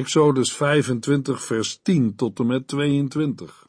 Exodus 0.00 0.52
25 0.52 1.42
vers 1.42 1.78
10 1.82 2.14
tot 2.16 2.38
en 2.38 2.46
met 2.46 2.68
22. 2.68 3.66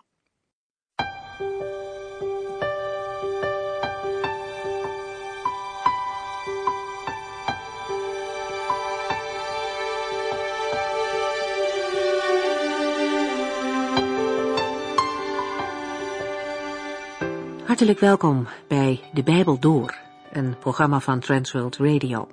Hartelijk 17.66 18.00
welkom 18.00 18.48
bij 18.68 19.00
De 19.14 19.24
Bijbel 19.24 19.60
Door, 19.60 19.98
een 20.32 20.58
programma 20.60 21.00
van 21.00 21.20
Transworld 21.20 21.78
Radio. 21.78 22.28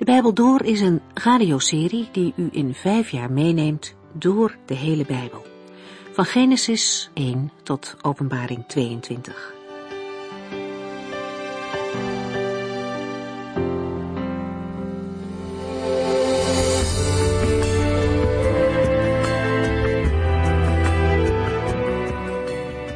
De 0.00 0.06
Bijbel 0.06 0.34
Door 0.34 0.62
is 0.64 0.80
een 0.80 1.00
radioserie 1.14 2.08
die 2.12 2.32
u 2.36 2.48
in 2.52 2.74
vijf 2.74 3.10
jaar 3.10 3.32
meeneemt 3.32 3.94
door 4.12 4.56
de 4.66 4.74
hele 4.74 5.04
Bijbel. 5.04 5.46
Van 6.12 6.24
Genesis 6.24 7.10
1 7.14 7.52
tot 7.62 7.96
Openbaring 8.02 8.64
22. 8.66 9.54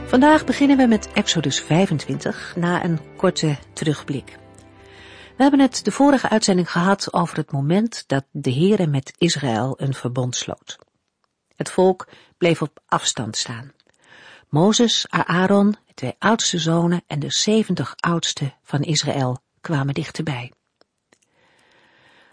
Vandaag 0.06 0.44
beginnen 0.44 0.76
we 0.76 0.86
met 0.86 1.12
Exodus 1.12 1.60
25 1.60 2.54
na 2.56 2.84
een 2.84 2.98
korte 3.16 3.56
terugblik. 3.72 4.42
We 5.36 5.42
hebben 5.42 5.60
het 5.60 5.84
de 5.84 5.90
vorige 5.90 6.28
uitzending 6.28 6.70
gehad 6.70 7.12
over 7.12 7.36
het 7.36 7.52
moment 7.52 8.04
dat 8.06 8.24
de 8.30 8.52
Heere 8.52 8.86
met 8.86 9.14
Israël 9.18 9.74
een 9.76 9.94
verbond 9.94 10.36
sloot. 10.36 10.78
Het 11.56 11.70
volk 11.70 12.08
bleef 12.38 12.62
op 12.62 12.80
afstand 12.86 13.36
staan. 13.36 13.72
Mozes, 14.48 15.06
Aaron, 15.08 15.70
de 15.70 15.94
twee 15.94 16.14
oudste 16.18 16.58
zonen 16.58 17.02
en 17.06 17.18
de 17.18 17.30
zeventig 17.30 17.94
oudsten 17.96 18.54
van 18.62 18.82
Israël 18.82 19.38
kwamen 19.60 19.94
dichterbij. 19.94 20.52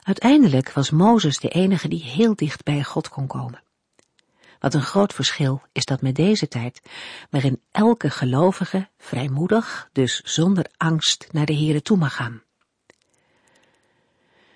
Uiteindelijk 0.04 0.72
was 0.72 0.92
Mozes 0.92 1.40
de 1.40 1.50
enige 1.50 1.88
die 1.88 2.04
heel 2.04 2.36
dicht 2.36 2.64
bij 2.64 2.84
God 2.84 3.10
kon 3.10 3.28
komen. 3.28 3.64
Wat 4.60 4.74
een 4.74 4.82
groot 4.82 5.14
verschil 5.14 5.62
is 5.72 5.86
dat 5.86 6.02
met 6.02 6.16
deze 6.16 6.48
tijd, 6.48 6.82
waarin 7.30 7.62
elke 7.72 8.10
gelovige 8.10 8.90
vrijmoedig, 8.98 9.90
dus 9.92 10.22
zonder 10.24 10.66
angst, 10.78 11.28
naar 11.32 11.46
de 11.46 11.56
Here 11.56 11.82
toe 11.82 11.98
mag 11.98 12.16
gaan. 12.16 12.42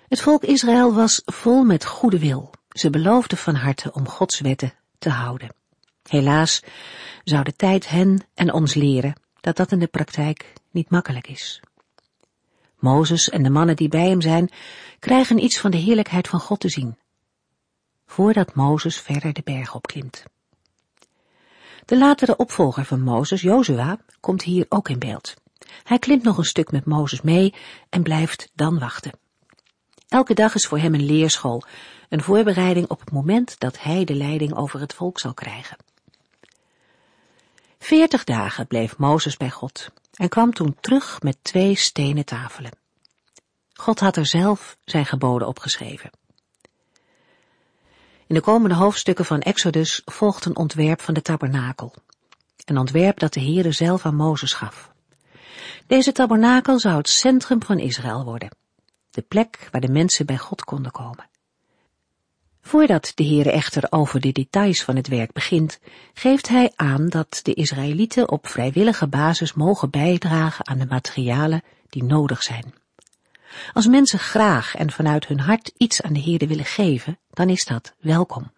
Het 0.08 0.20
volk 0.20 0.44
Israël 0.44 0.94
was 0.94 1.22
vol 1.24 1.64
met 1.64 1.84
goede 1.84 2.18
wil. 2.18 2.50
Ze 2.68 2.90
beloofden 2.90 3.38
van 3.38 3.54
harte 3.54 3.92
om 3.92 4.08
Gods 4.08 4.40
wetten 4.40 4.72
te 4.98 5.10
houden. 5.10 5.54
Helaas 6.02 6.62
zou 7.24 7.44
de 7.44 7.56
tijd 7.56 7.88
hen 7.88 8.26
en 8.34 8.52
ons 8.52 8.74
leren 8.74 9.20
dat 9.40 9.56
dat 9.56 9.72
in 9.72 9.78
de 9.78 9.86
praktijk 9.86 10.52
niet 10.70 10.90
makkelijk 10.90 11.28
is. 11.28 11.60
Mozes 12.78 13.28
en 13.28 13.42
de 13.42 13.50
mannen 13.50 13.76
die 13.76 13.88
bij 13.88 14.08
hem 14.08 14.20
zijn, 14.20 14.50
krijgen 14.98 15.44
iets 15.44 15.60
van 15.60 15.70
de 15.70 15.76
heerlijkheid 15.76 16.28
van 16.28 16.40
God 16.40 16.60
te 16.60 16.68
zien, 16.68 16.98
voordat 18.06 18.54
Mozes 18.54 19.00
verder 19.00 19.32
de 19.32 19.42
berg 19.44 19.74
opklimt. 19.74 20.22
De 21.84 21.98
latere 21.98 22.36
opvolger 22.36 22.84
van 22.84 23.00
Mozes, 23.00 23.40
Jozua, 23.40 23.98
komt 24.20 24.42
hier 24.42 24.66
ook 24.68 24.88
in 24.88 24.98
beeld. 24.98 25.34
Hij 25.82 25.98
klimt 25.98 26.22
nog 26.22 26.38
een 26.38 26.44
stuk 26.44 26.70
met 26.70 26.84
Mozes 26.84 27.20
mee 27.20 27.54
en 27.88 28.02
blijft 28.02 28.50
dan 28.54 28.78
wachten. 28.78 29.12
Elke 30.08 30.34
dag 30.34 30.54
is 30.54 30.66
voor 30.66 30.78
hem 30.78 30.94
een 30.94 31.06
leerschool, 31.06 31.62
een 32.08 32.22
voorbereiding 32.22 32.88
op 32.88 33.00
het 33.00 33.12
moment 33.12 33.58
dat 33.58 33.82
hij 33.82 34.04
de 34.04 34.14
leiding 34.14 34.54
over 34.56 34.80
het 34.80 34.94
volk 34.94 35.18
zal 35.18 35.34
krijgen. 35.34 35.76
Veertig 37.78 38.24
dagen 38.24 38.66
bleef 38.66 38.98
Mozes 38.98 39.36
bij 39.36 39.50
God 39.50 39.90
en 40.14 40.28
kwam 40.28 40.52
toen 40.52 40.76
terug 40.80 41.22
met 41.22 41.36
twee 41.42 41.74
stenen 41.74 42.24
tafelen. 42.24 42.70
God 43.74 44.00
had 44.00 44.16
er 44.16 44.26
zelf 44.26 44.76
zijn 44.84 45.06
geboden 45.06 45.48
opgeschreven. 45.48 46.10
In 48.26 48.34
de 48.34 48.40
komende 48.40 48.74
hoofdstukken 48.74 49.24
van 49.24 49.40
Exodus 49.40 50.02
volgt 50.04 50.44
een 50.44 50.56
ontwerp 50.56 51.00
van 51.00 51.14
de 51.14 51.22
tabernakel. 51.22 51.94
Een 52.64 52.78
ontwerp 52.78 53.18
dat 53.18 53.32
de 53.32 53.40
Heere 53.40 53.72
zelf 53.72 54.06
aan 54.06 54.16
Mozes 54.16 54.52
gaf. 54.52 54.90
Deze 55.86 56.12
tabernakel 56.12 56.78
zou 56.78 56.96
het 56.96 57.08
centrum 57.08 57.62
van 57.62 57.78
Israël 57.78 58.24
worden. 58.24 58.50
De 59.16 59.22
plek 59.22 59.68
waar 59.70 59.80
de 59.80 59.88
mensen 59.88 60.26
bij 60.26 60.38
God 60.38 60.64
konden 60.64 60.92
komen. 60.92 61.28
Voordat 62.60 63.12
de 63.14 63.24
Heere 63.24 63.50
echter 63.50 63.86
over 63.90 64.20
de 64.20 64.32
details 64.32 64.82
van 64.82 64.96
het 64.96 65.08
werk 65.08 65.32
begint, 65.32 65.78
geeft 66.12 66.48
hij 66.48 66.72
aan 66.74 67.08
dat 67.08 67.40
de 67.42 67.54
Israëlieten 67.54 68.30
op 68.30 68.46
vrijwillige 68.46 69.06
basis 69.06 69.52
mogen 69.52 69.90
bijdragen 69.90 70.66
aan 70.66 70.78
de 70.78 70.86
materialen 70.86 71.62
die 71.88 72.04
nodig 72.04 72.42
zijn. 72.42 72.74
Als 73.72 73.86
mensen 73.86 74.18
graag 74.18 74.74
en 74.74 74.90
vanuit 74.90 75.26
hun 75.26 75.40
hart 75.40 75.72
iets 75.76 76.02
aan 76.02 76.12
de 76.12 76.20
Heerde 76.20 76.46
willen 76.46 76.64
geven, 76.64 77.18
dan 77.30 77.48
is 77.48 77.64
dat 77.64 77.94
welkom. 78.00 78.52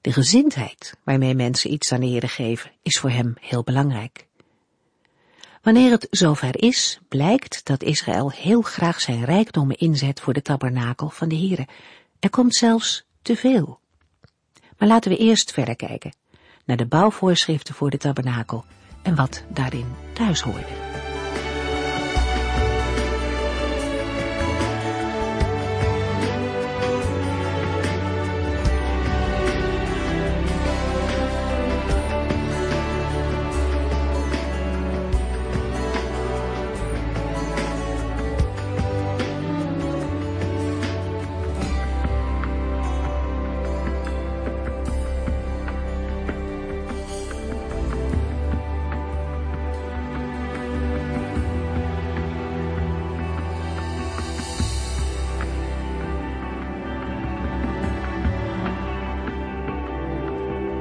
De 0.00 0.12
gezindheid 0.12 0.96
waarmee 1.04 1.34
mensen 1.34 1.72
iets 1.72 1.92
aan 1.92 2.00
de 2.00 2.06
Heerde 2.06 2.28
geven, 2.28 2.72
is 2.82 2.98
voor 2.98 3.10
hem 3.10 3.34
heel 3.40 3.62
belangrijk. 3.62 4.26
Wanneer 5.64 5.90
het 5.90 6.06
zover 6.10 6.62
is, 6.62 6.98
blijkt 7.08 7.64
dat 7.64 7.82
Israël 7.82 8.30
heel 8.30 8.62
graag 8.62 9.00
zijn 9.00 9.24
rijkdommen 9.24 9.76
inzet 9.76 10.20
voor 10.20 10.32
de 10.32 10.42
tabernakel 10.42 11.08
van 11.08 11.28
de 11.28 11.36
Heere. 11.36 11.68
Er 12.20 12.30
komt 12.30 12.54
zelfs 12.54 13.04
te 13.22 13.36
veel. 13.36 13.80
Maar 14.78 14.88
laten 14.88 15.10
we 15.10 15.16
eerst 15.16 15.52
verder 15.52 15.76
kijken 15.76 16.16
naar 16.64 16.76
de 16.76 16.86
bouwvoorschriften 16.86 17.74
voor 17.74 17.90
de 17.90 17.98
tabernakel 17.98 18.64
en 19.02 19.14
wat 19.14 19.44
daarin 19.48 19.94
thuis 20.12 20.40
hoorde. 20.40 20.93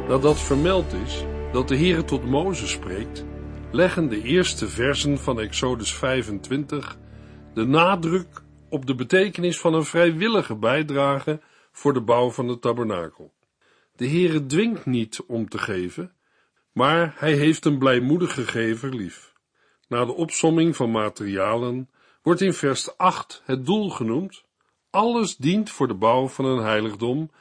Nadat 0.07 0.39
vermeld 0.39 0.93
is 0.93 1.23
dat 1.51 1.67
de 1.67 1.77
Heere 1.77 2.03
tot 2.03 2.25
Mozes 2.25 2.71
spreekt, 2.71 3.25
leggen 3.71 4.09
de 4.09 4.21
eerste 4.21 4.67
versen 4.67 5.17
van 5.17 5.39
Exodus 5.39 5.93
25 5.93 6.97
de 7.53 7.65
nadruk 7.65 8.43
op 8.69 8.85
de 8.85 8.95
betekenis 8.95 9.59
van 9.59 9.73
een 9.73 9.85
vrijwillige 9.85 10.55
bijdrage 10.55 11.41
voor 11.71 11.93
de 11.93 12.01
bouw 12.01 12.31
van 12.31 12.47
de 12.47 12.59
tabernakel. 12.59 13.33
De 13.95 14.07
Heere 14.07 14.45
dwingt 14.45 14.85
niet 14.85 15.23
om 15.27 15.49
te 15.49 15.57
geven, 15.57 16.13
maar 16.71 17.13
hij 17.17 17.33
heeft 17.33 17.65
een 17.65 17.77
blijmoedige 17.77 18.47
gever 18.47 18.95
lief. 18.95 19.33
Na 19.87 20.05
de 20.05 20.13
opsomming 20.13 20.75
van 20.75 20.91
materialen 20.91 21.89
wordt 22.21 22.41
in 22.41 22.53
vers 22.53 22.97
8 22.97 23.41
het 23.45 23.65
doel 23.65 23.89
genoemd. 23.89 24.43
Alles 24.89 25.37
dient 25.37 25.69
voor 25.69 25.87
de 25.87 25.93
bouw 25.93 26.27
van 26.27 26.45
een 26.45 26.63
heiligdom 26.63 27.31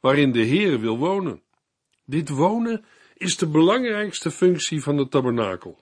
waarin 0.00 0.32
de 0.32 0.46
Heere 0.46 0.78
wil 0.78 0.98
wonen. 0.98 1.42
Dit 2.04 2.28
wonen 2.28 2.84
is 3.16 3.36
de 3.36 3.46
belangrijkste 3.46 4.30
functie 4.30 4.82
van 4.82 4.96
de 4.96 5.08
tabernakel. 5.08 5.78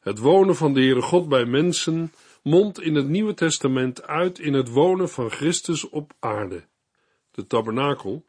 Het 0.00 0.18
wonen 0.18 0.56
van 0.56 0.74
de 0.74 0.80
Heere 0.80 1.02
God 1.02 1.28
bij 1.28 1.44
mensen 1.44 2.12
mondt 2.42 2.80
in 2.80 2.94
het 2.94 3.08
Nieuwe 3.08 3.34
Testament 3.34 4.06
uit 4.06 4.38
in 4.38 4.52
het 4.52 4.68
wonen 4.68 5.08
van 5.08 5.30
Christus 5.30 5.88
op 5.88 6.12
aarde. 6.18 6.64
De 7.30 7.46
tabernakel 7.46 8.24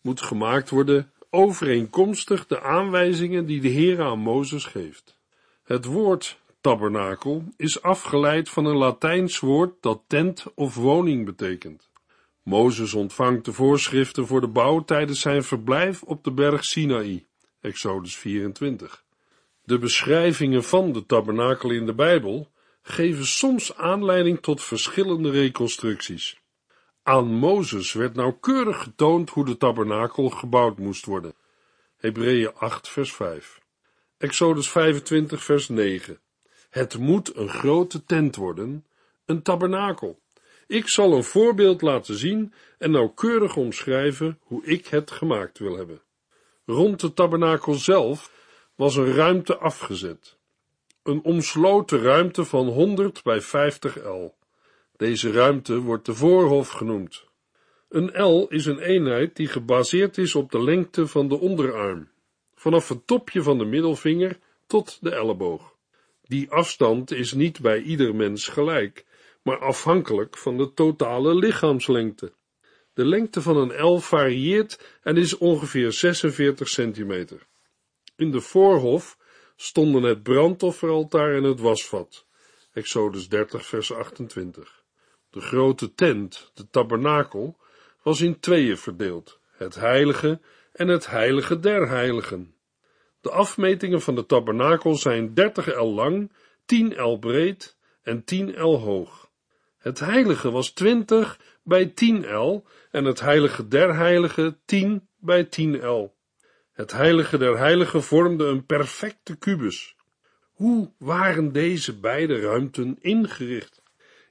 moet 0.00 0.20
gemaakt 0.20 0.70
worden 0.70 1.12
overeenkomstig 1.30 2.46
de 2.46 2.60
aanwijzingen 2.60 3.46
die 3.46 3.60
de 3.60 3.70
Heere 3.72 4.02
aan 4.02 4.18
Mozes 4.18 4.64
geeft. 4.64 5.18
Het 5.62 5.84
woord 5.84 6.40
tabernakel 6.60 7.44
is 7.56 7.82
afgeleid 7.82 8.48
van 8.48 8.64
een 8.64 8.76
Latijns 8.76 9.38
woord 9.38 9.74
dat 9.80 10.02
tent 10.06 10.44
of 10.54 10.74
woning 10.74 11.24
betekent. 11.24 11.90
Mozes 12.44 12.94
ontvangt 12.94 13.44
de 13.44 13.52
voorschriften 13.52 14.26
voor 14.26 14.40
de 14.40 14.48
bouw 14.48 14.84
tijdens 14.84 15.20
zijn 15.20 15.44
verblijf 15.44 16.02
op 16.02 16.24
de 16.24 16.32
berg 16.32 16.64
Sinaï, 16.64 17.26
Exodus 17.60 18.16
24. 18.16 19.04
De 19.64 19.78
beschrijvingen 19.78 20.64
van 20.64 20.92
de 20.92 21.06
tabernakel 21.06 21.70
in 21.70 21.86
de 21.86 21.94
Bijbel 21.94 22.50
geven 22.82 23.26
soms 23.26 23.76
aanleiding 23.76 24.40
tot 24.40 24.62
verschillende 24.62 25.30
reconstructies. 25.30 26.40
Aan 27.02 27.26
Mozes 27.26 27.92
werd 27.92 28.14
nauwkeurig 28.14 28.82
getoond 28.82 29.30
hoe 29.30 29.44
de 29.44 29.56
tabernakel 29.56 30.30
gebouwd 30.30 30.78
moest 30.78 31.04
worden. 31.04 31.34
Hebreeën 31.96 32.54
8 32.54 32.88
vers 32.88 33.12
5. 33.12 33.60
Exodus 34.18 34.70
25 34.70 35.44
vers 35.44 35.68
9. 35.68 36.20
Het 36.70 36.98
moet 36.98 37.36
een 37.36 37.48
grote 37.48 38.04
tent 38.04 38.36
worden, 38.36 38.86
een 39.24 39.42
tabernakel. 39.42 40.22
Ik 40.66 40.88
zal 40.88 41.12
een 41.12 41.24
voorbeeld 41.24 41.82
laten 41.82 42.14
zien 42.14 42.52
en 42.78 42.90
nauwkeurig 42.90 43.56
omschrijven 43.56 44.38
hoe 44.42 44.64
ik 44.64 44.86
het 44.86 45.10
gemaakt 45.10 45.58
wil 45.58 45.76
hebben. 45.76 46.02
Rond 46.66 47.00
de 47.00 47.12
tabernakel 47.12 47.74
zelf 47.74 48.32
was 48.74 48.96
een 48.96 49.14
ruimte 49.14 49.56
afgezet. 49.56 50.36
Een 51.02 51.22
omsloten 51.22 52.02
ruimte 52.02 52.44
van 52.44 52.68
100 52.68 53.22
bij 53.22 53.40
50 53.40 53.96
L. 54.04 54.34
Deze 54.96 55.32
ruimte 55.32 55.80
wordt 55.80 56.06
de 56.06 56.14
voorhof 56.14 56.70
genoemd. 56.70 57.24
Een 57.88 58.22
L 58.22 58.46
is 58.48 58.66
een 58.66 58.78
eenheid 58.78 59.36
die 59.36 59.46
gebaseerd 59.46 60.18
is 60.18 60.34
op 60.34 60.50
de 60.50 60.62
lengte 60.62 61.06
van 61.06 61.28
de 61.28 61.38
onderarm, 61.38 62.08
vanaf 62.54 62.88
het 62.88 63.06
topje 63.06 63.42
van 63.42 63.58
de 63.58 63.64
middelvinger 63.64 64.38
tot 64.66 64.98
de 65.00 65.10
elleboog. 65.10 65.74
Die 66.22 66.50
afstand 66.50 67.10
is 67.10 67.32
niet 67.32 67.60
bij 67.60 67.80
ieder 67.82 68.14
mens 68.14 68.48
gelijk, 68.48 69.04
maar 69.44 69.58
afhankelijk 69.58 70.36
van 70.36 70.56
de 70.56 70.72
totale 70.74 71.34
lichaamslengte. 71.34 72.32
De 72.92 73.04
lengte 73.04 73.42
van 73.42 73.56
een 73.56 73.82
L 73.82 73.98
varieert 73.98 74.98
en 75.02 75.16
is 75.16 75.38
ongeveer 75.38 75.92
46 75.92 76.68
centimeter. 76.68 77.46
In 78.16 78.30
de 78.30 78.40
voorhof 78.40 79.18
stonden 79.56 80.02
het 80.02 80.22
brandofferaltaar 80.22 81.34
en 81.34 81.42
het 81.42 81.60
wasvat. 81.60 82.26
Exodus 82.72 83.28
30 83.28 83.66
vers 83.66 83.92
28. 83.92 84.82
De 85.30 85.40
grote 85.40 85.94
tent, 85.94 86.50
de 86.54 86.70
tabernakel, 86.70 87.56
was 88.02 88.20
in 88.20 88.40
tweeën 88.40 88.78
verdeeld, 88.78 89.40
het 89.50 89.74
heilige 89.74 90.40
en 90.72 90.88
het 90.88 91.06
heilige 91.06 91.60
der 91.60 91.88
heiligen. 91.88 92.54
De 93.20 93.30
afmetingen 93.30 94.00
van 94.00 94.14
de 94.14 94.26
tabernakel 94.26 94.94
zijn 94.94 95.34
30 95.34 95.76
L 95.76 95.94
lang, 95.94 96.32
10 96.64 96.94
L 97.02 97.18
breed 97.18 97.76
en 98.02 98.24
10 98.24 98.60
L 98.60 98.78
hoog. 98.78 99.23
Het 99.84 100.00
heilige 100.00 100.50
was 100.50 100.70
20 100.70 101.38
bij 101.62 101.86
10 101.86 102.34
L 102.34 102.64
en 102.90 103.04
het 103.04 103.20
heilige 103.20 103.68
der 103.68 103.96
heiligen 103.96 104.58
10 104.64 105.08
bij 105.18 105.44
10 105.44 105.86
L. 105.86 106.14
Het 106.72 106.92
heilige 106.92 107.38
der 107.38 107.58
heiligen 107.58 108.02
vormde 108.02 108.44
een 108.44 108.66
perfecte 108.66 109.36
kubus. 109.36 109.96
Hoe 110.52 110.92
waren 110.98 111.52
deze 111.52 111.98
beide 111.98 112.40
ruimten 112.40 112.96
ingericht? 113.00 113.82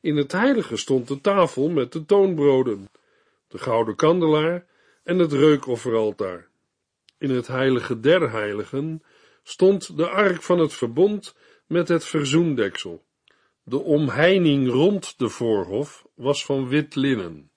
In 0.01 0.17
het 0.17 0.31
heilige 0.31 0.77
stond 0.77 1.07
de 1.07 1.21
tafel 1.21 1.69
met 1.69 1.91
de 1.91 2.05
toonbroden, 2.05 2.89
de 3.47 3.57
gouden 3.57 3.95
kandelaar 3.95 4.65
en 5.03 5.19
het 5.19 5.33
reukofferaltaar. 5.33 6.47
In 7.17 7.29
het 7.29 7.47
heilige 7.47 7.99
der 7.99 8.31
heiligen 8.31 9.03
stond 9.43 9.97
de 9.97 10.07
ark 10.09 10.41
van 10.41 10.59
het 10.59 10.73
verbond 10.73 11.35
met 11.67 11.87
het 11.87 12.05
verzoendeksel. 12.05 13.03
De 13.63 13.79
omheining 13.79 14.69
rond 14.69 15.13
de 15.17 15.29
voorhof 15.29 16.05
was 16.15 16.45
van 16.45 16.67
wit 16.67 16.95
linnen. 16.95 17.51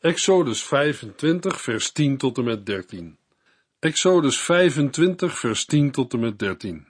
Exodus 0.00 0.64
25 0.64 1.60
vers 1.60 1.92
10 1.92 2.16
tot 2.16 2.38
en 2.38 2.44
met 2.44 2.66
13 2.66 3.18
Exodus 3.78 4.40
25 4.40 5.38
vers 5.38 5.64
10 5.64 5.90
tot 5.90 6.12
en 6.12 6.20
met 6.20 6.38
13 6.38 6.86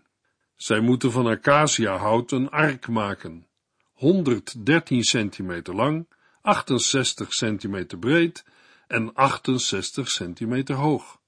Zij 0.56 0.80
moeten 0.80 1.12
van 1.12 1.26
acaciahout 1.26 2.30
een 2.30 2.50
ark 2.50 2.88
maken. 2.88 3.46
113 3.92 5.02
centimeter 5.02 5.74
lang, 5.74 6.06
68 6.42 7.32
centimeter 7.32 7.98
breed 7.98 8.44
en 8.86 9.14
68 9.14 10.10
centimeter 10.10 10.74
hoog. 10.74 11.20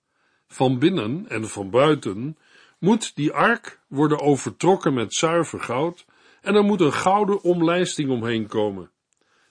Van 0.48 0.78
binnen 0.78 1.28
en 1.28 1.48
van 1.48 1.70
buiten 1.70 2.38
moet 2.78 3.16
die 3.16 3.32
ark 3.32 3.80
worden 3.88 4.20
overtrokken 4.20 4.94
met 4.94 5.14
zuiver 5.14 5.60
goud 5.60 6.04
en 6.42 6.54
er 6.54 6.64
moet 6.64 6.80
een 6.80 6.92
gouden 6.92 7.42
omlijsting 7.42 8.10
omheen 8.10 8.46
komen. 8.46 8.90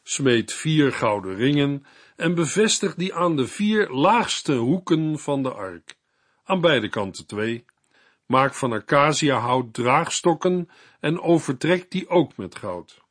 Smeet 0.03 0.53
vier 0.53 0.91
gouden 0.91 1.35
ringen 1.35 1.85
en 2.15 2.35
bevestig 2.35 2.95
die 2.95 3.13
aan 3.13 3.35
de 3.35 3.47
vier 3.47 3.89
laagste 3.89 4.53
hoeken 4.53 5.19
van 5.19 5.43
de 5.43 5.53
ark. 5.53 5.95
Aan 6.43 6.61
beide 6.61 6.89
kanten 6.89 7.25
twee. 7.25 7.65
Maak 8.25 8.53
van 8.53 8.73
acaciahout 8.73 9.73
draagstokken 9.73 10.69
en 10.99 11.21
overtrek 11.21 11.91
die 11.91 12.09
ook 12.09 12.37
met 12.37 12.55
goud. 12.55 13.01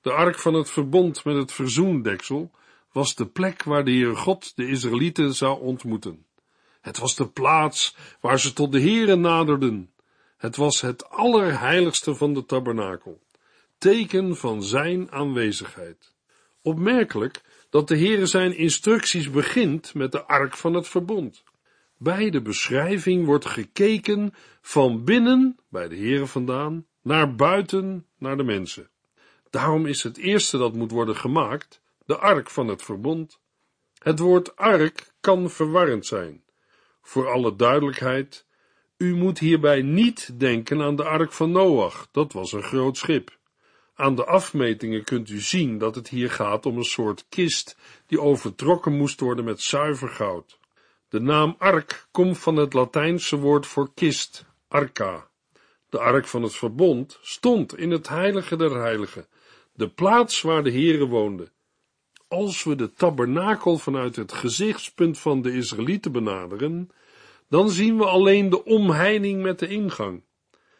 De 0.00 0.12
ark 0.12 0.38
van 0.38 0.54
het 0.54 0.70
verbond 0.70 1.24
met 1.24 1.36
het 1.36 1.52
verzoendeksel 1.52 2.50
was 2.92 3.14
de 3.14 3.26
plek 3.26 3.62
waar 3.62 3.84
de 3.84 3.90
Heere 3.90 4.16
God 4.16 4.56
de 4.56 4.66
Israëlieten 4.66 5.34
zou 5.34 5.60
ontmoeten. 5.60 6.26
Het 6.80 6.98
was 6.98 7.14
de 7.14 7.28
plaats 7.28 7.96
waar 8.20 8.40
ze 8.40 8.52
tot 8.52 8.72
de 8.72 8.80
Heere 8.80 9.16
naderden. 9.16 9.90
Het 10.38 10.56
was 10.56 10.80
het 10.80 11.10
allerheiligste 11.10 12.14
van 12.14 12.34
de 12.34 12.46
tabernakel, 12.46 13.20
teken 13.78 14.36
van 14.36 14.62
zijn 14.62 15.10
aanwezigheid. 15.10 16.14
Opmerkelijk 16.62 17.40
dat 17.70 17.88
de 17.88 17.98
Heere 17.98 18.26
zijn 18.26 18.56
instructies 18.56 19.30
begint 19.30 19.94
met 19.94 20.12
de 20.12 20.24
ark 20.24 20.56
van 20.56 20.74
het 20.74 20.88
verbond. 20.88 21.42
Bij 21.96 22.30
de 22.30 22.42
beschrijving 22.42 23.24
wordt 23.24 23.46
gekeken 23.46 24.34
van 24.60 25.04
binnen, 25.04 25.58
bij 25.68 25.88
de 25.88 25.96
Heere 25.96 26.26
vandaan, 26.26 26.86
naar 27.02 27.34
buiten, 27.34 28.06
naar 28.18 28.36
de 28.36 28.44
mensen. 28.44 28.90
Daarom 29.50 29.86
is 29.86 30.02
het 30.02 30.16
eerste 30.16 30.58
dat 30.58 30.74
moet 30.74 30.90
worden 30.90 31.16
gemaakt 31.16 31.82
de 32.06 32.16
ark 32.16 32.50
van 32.50 32.68
het 32.68 32.82
verbond. 32.82 33.40
Het 33.98 34.18
woord 34.18 34.56
ark 34.56 35.12
kan 35.20 35.50
verwarrend 35.50 36.06
zijn. 36.06 36.42
Voor 37.02 37.28
alle 37.28 37.56
duidelijkheid, 37.56 38.46
u 38.98 39.14
moet 39.14 39.38
hierbij 39.38 39.82
niet 39.82 40.40
denken 40.40 40.82
aan 40.82 40.96
de 40.96 41.04
ark 41.04 41.32
van 41.32 41.50
Noach, 41.50 42.08
dat 42.12 42.32
was 42.32 42.52
een 42.52 42.62
groot 42.62 42.96
schip. 42.96 43.38
Aan 43.94 44.14
de 44.14 44.24
afmetingen 44.24 45.04
kunt 45.04 45.30
u 45.30 45.40
zien 45.40 45.78
dat 45.78 45.94
het 45.94 46.08
hier 46.08 46.30
gaat 46.30 46.66
om 46.66 46.76
een 46.76 46.84
soort 46.84 47.26
kist 47.28 47.76
die 48.06 48.20
overtrokken 48.20 48.96
moest 48.96 49.20
worden 49.20 49.44
met 49.44 49.60
zuiver 49.60 50.08
goud. 50.08 50.58
De 51.08 51.20
naam 51.20 51.54
ark 51.58 52.06
komt 52.10 52.38
van 52.38 52.56
het 52.56 52.72
Latijnse 52.72 53.36
woord 53.36 53.66
voor 53.66 53.90
kist, 53.94 54.44
arca. 54.68 55.28
De 55.88 55.98
ark 55.98 56.26
van 56.26 56.42
het 56.42 56.54
verbond 56.54 57.18
stond 57.22 57.76
in 57.76 57.90
het 57.90 58.08
heilige 58.08 58.56
der 58.56 58.80
heiligen, 58.80 59.26
de 59.72 59.88
plaats 59.88 60.42
waar 60.42 60.62
de 60.62 60.70
Heere 60.70 61.06
woonde. 61.06 61.50
Als 62.28 62.64
we 62.64 62.74
de 62.74 62.92
tabernakel 62.92 63.78
vanuit 63.78 64.16
het 64.16 64.32
gezichtspunt 64.32 65.18
van 65.18 65.42
de 65.42 65.52
Israëlieten 65.52 66.12
benaderen, 66.12 66.90
dan 67.48 67.70
zien 67.70 67.98
we 67.98 68.04
alleen 68.04 68.50
de 68.50 68.64
omheining 68.64 69.42
met 69.42 69.58
de 69.58 69.68
ingang. 69.68 70.22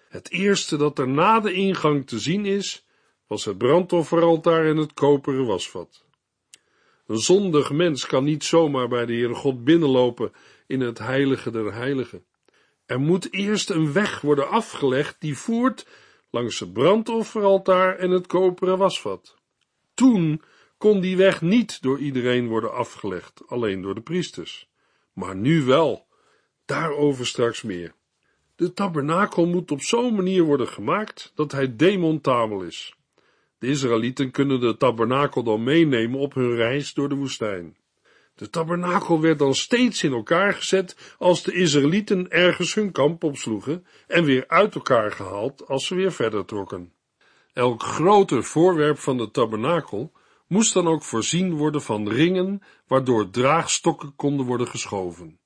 Het 0.09 0.31
eerste 0.31 0.77
dat 0.77 0.99
er 0.99 1.09
na 1.09 1.41
de 1.41 1.53
ingang 1.53 2.07
te 2.07 2.19
zien 2.19 2.47
is, 2.47 2.87
was 3.27 3.45
het 3.45 3.59
brandofferaltaar 3.59 4.67
en 4.67 4.77
het 4.77 4.93
koperen 4.93 5.47
wasvat. 5.47 6.05
Een 7.07 7.19
zondig 7.19 7.71
mens 7.71 8.07
kan 8.07 8.25
niet 8.25 8.45
zomaar 8.45 8.89
bij 8.89 9.07
de 9.07 9.13
Heere 9.13 9.35
God 9.35 9.65
binnenlopen 9.65 10.33
in 10.67 10.81
het 10.81 10.99
heilige 10.99 11.51
der 11.51 11.75
heiligen. 11.75 12.25
Er 12.87 13.01
moet 13.01 13.33
eerst 13.33 13.71
een 13.71 13.93
weg 13.93 14.21
worden 14.21 14.49
afgelegd 14.49 15.21
die 15.21 15.37
voert 15.37 15.87
langs 16.31 16.61
het 16.61 16.73
brandofferaltaar 16.73 17.97
en 17.97 18.11
het 18.11 18.27
koperen 18.27 18.79
wasvat. 18.79 19.37
Toen 19.95 20.43
kon 20.79 21.01
die 21.01 21.17
weg 21.17 21.41
niet 21.41 21.83
door 21.83 21.99
iedereen 21.99 22.49
worden 22.49 22.73
afgelegd, 22.73 23.43
alleen 23.47 23.83
door 23.83 23.95
de 23.95 24.01
priesters. 24.01 24.69
Maar 25.13 25.37
nu 25.37 25.63
wel. 25.63 26.08
Daarover 26.69 27.27
straks 27.27 27.63
meer. 27.63 27.93
De 28.57 28.73
tabernakel 28.73 29.47
moet 29.47 29.71
op 29.71 29.83
zo'n 29.83 30.15
manier 30.15 30.43
worden 30.43 30.69
gemaakt 30.69 31.33
dat 31.35 31.53
hij 31.53 31.77
demontabel 31.77 32.63
is. 32.63 32.95
De 33.59 33.67
Israëlieten 33.67 34.31
kunnen 34.31 34.61
de 34.61 34.77
tabernakel 34.77 35.43
dan 35.43 35.63
meenemen 35.63 36.21
op 36.21 36.35
hun 36.35 36.55
reis 36.55 36.95
door 36.95 37.09
de 37.09 37.15
woestijn. 37.15 37.77
De 38.35 38.51
tabernakel 38.51 39.21
werd 39.21 39.39
dan 39.39 39.55
steeds 39.55 40.03
in 40.03 40.13
elkaar 40.13 40.55
gezet 40.55 41.15
als 41.19 41.43
de 41.43 41.53
Israëlieten 41.53 42.31
ergens 42.31 42.75
hun 42.75 42.93
kamp 42.93 43.25
opsloegen 43.25 43.87
en 44.07 44.25
weer 44.25 44.45
uit 44.49 44.75
elkaar 44.75 45.13
gehaald 45.13 45.69
als 45.69 45.87
ze 45.87 45.95
weer 45.95 46.13
verder 46.13 46.45
trokken. 46.45 46.93
Elk 47.53 47.83
groter 47.83 48.45
voorwerp 48.45 48.99
van 48.99 49.17
de 49.17 49.31
tabernakel 49.31 50.13
moest 50.47 50.75
dan 50.75 50.87
ook 50.87 51.03
voorzien 51.03 51.57
worden 51.57 51.83
van 51.83 52.09
ringen 52.09 52.63
waardoor 52.87 53.31
draagstokken 53.31 54.13
konden 54.17 54.47
worden 54.47 54.69
geschoven. 54.69 55.39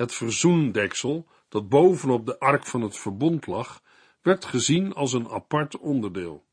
Het 0.00 0.14
verzoendeksel, 0.14 1.26
dat 1.48 1.68
bovenop 1.68 2.26
de 2.26 2.38
ark 2.38 2.66
van 2.66 2.82
het 2.82 2.96
verbond 2.96 3.46
lag, 3.46 3.82
werd 4.22 4.44
gezien 4.44 4.92
als 4.92 5.12
een 5.12 5.28
apart 5.28 5.78
onderdeel. 5.78 6.44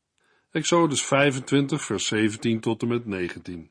Exodus 0.50 1.04
25 1.04 1.84
vers 1.84 2.06
17 2.06 2.60
tot 2.60 2.82
en 2.82 2.88
met 2.88 3.06
19. 3.06 3.70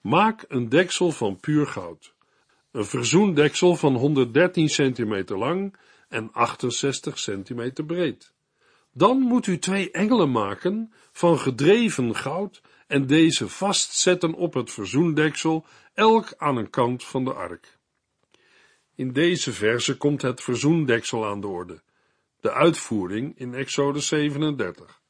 Maak 0.00 0.44
een 0.48 0.68
deksel 0.68 1.10
van 1.10 1.40
puur 1.40 1.66
goud. 1.66 2.14
Een 2.72 2.84
verzoendeksel 2.84 3.76
van 3.76 3.94
113 3.94 4.68
centimeter 4.68 5.38
lang 5.38 5.76
en 6.08 6.32
68 6.32 7.18
centimeter 7.18 7.84
breed. 7.84 8.32
Dan 8.92 9.18
moet 9.18 9.46
u 9.46 9.58
twee 9.58 9.90
engelen 9.90 10.30
maken 10.30 10.92
van 11.12 11.38
gedreven 11.38 12.16
goud 12.16 12.62
en 12.86 13.06
deze 13.06 13.48
vastzetten 13.48 14.34
op 14.34 14.54
het 14.54 14.70
verzoendeksel, 14.70 15.66
elk 15.94 16.34
aan 16.36 16.56
een 16.56 16.70
kant 16.70 17.04
van 17.04 17.24
de 17.24 17.32
ark. 17.32 17.78
In 19.00 19.12
deze 19.12 19.52
verse 19.52 19.96
komt 19.96 20.22
het 20.22 20.40
verzoendeksel 20.40 21.26
aan 21.26 21.40
de 21.40 21.46
orde, 21.46 21.82
de 22.40 22.52
uitvoering 22.52 23.38
in 23.38 23.54
Exode 23.54 24.00
37. 24.00 25.00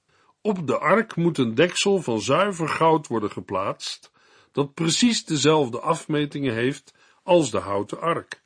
Op 0.40 0.66
de 0.66 0.78
ark 0.78 1.16
moet 1.16 1.38
een 1.38 1.54
deksel 1.54 2.02
van 2.02 2.20
zuiver 2.20 2.68
goud 2.68 3.06
worden 3.06 3.30
geplaatst, 3.30 4.12
dat 4.52 4.74
precies 4.74 5.24
dezelfde 5.24 5.80
afmetingen 5.80 6.54
heeft 6.54 6.94
als 7.22 7.50
de 7.50 7.58
houten 7.58 8.00
ark. 8.00 8.42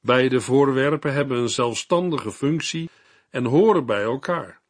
Beide 0.00 0.40
voorwerpen 0.40 1.12
hebben 1.12 1.38
een 1.38 1.48
zelfstandige 1.48 2.32
functie 2.32 2.90
en 3.30 3.44
horen 3.44 3.86
bij 3.86 4.02
elkaar. 4.02 4.60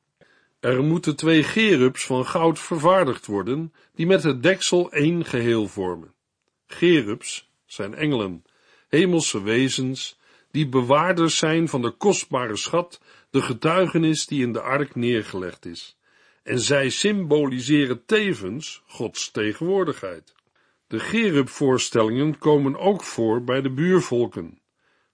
Er 0.60 0.82
moeten 0.82 1.16
twee 1.16 1.42
gerubs 1.42 2.06
van 2.06 2.26
goud 2.26 2.58
vervaardigd 2.58 3.26
worden, 3.26 3.72
die 3.94 4.06
met 4.06 4.22
het 4.22 4.42
deksel 4.42 4.92
één 4.92 5.24
geheel 5.24 5.68
vormen. 5.68 6.14
Gerubs 6.66 7.50
zijn 7.66 7.94
engelen, 7.94 8.44
hemelse 8.88 9.42
wezens, 9.42 10.18
die 10.50 10.68
bewaarders 10.68 11.38
zijn 11.38 11.68
van 11.68 11.82
de 11.82 11.90
kostbare 11.90 12.56
schat, 12.56 13.00
de 13.30 13.42
getuigenis 13.42 14.26
die 14.26 14.42
in 14.42 14.52
de 14.52 14.60
ark 14.60 14.94
neergelegd 14.94 15.64
is. 15.64 15.96
En 16.42 16.60
zij 16.60 16.88
symboliseren 16.88 18.04
tevens 18.04 18.82
Gods 18.86 19.30
tegenwoordigheid. 19.30 20.34
De 20.86 20.98
gerubvoorstellingen 20.98 22.38
komen 22.38 22.78
ook 22.78 23.02
voor 23.02 23.44
bij 23.44 23.60
de 23.60 23.70
buurvolken. 23.70 24.60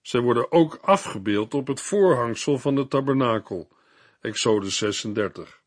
Zij 0.01 0.19
worden 0.19 0.51
ook 0.51 0.79
afgebeeld 0.81 1.53
op 1.53 1.67
het 1.67 1.81
voorhangsel 1.81 2.57
van 2.57 2.75
de 2.75 2.87
tabernakel, 2.87 3.69
Exodus 4.21 4.77
36. 4.77 5.61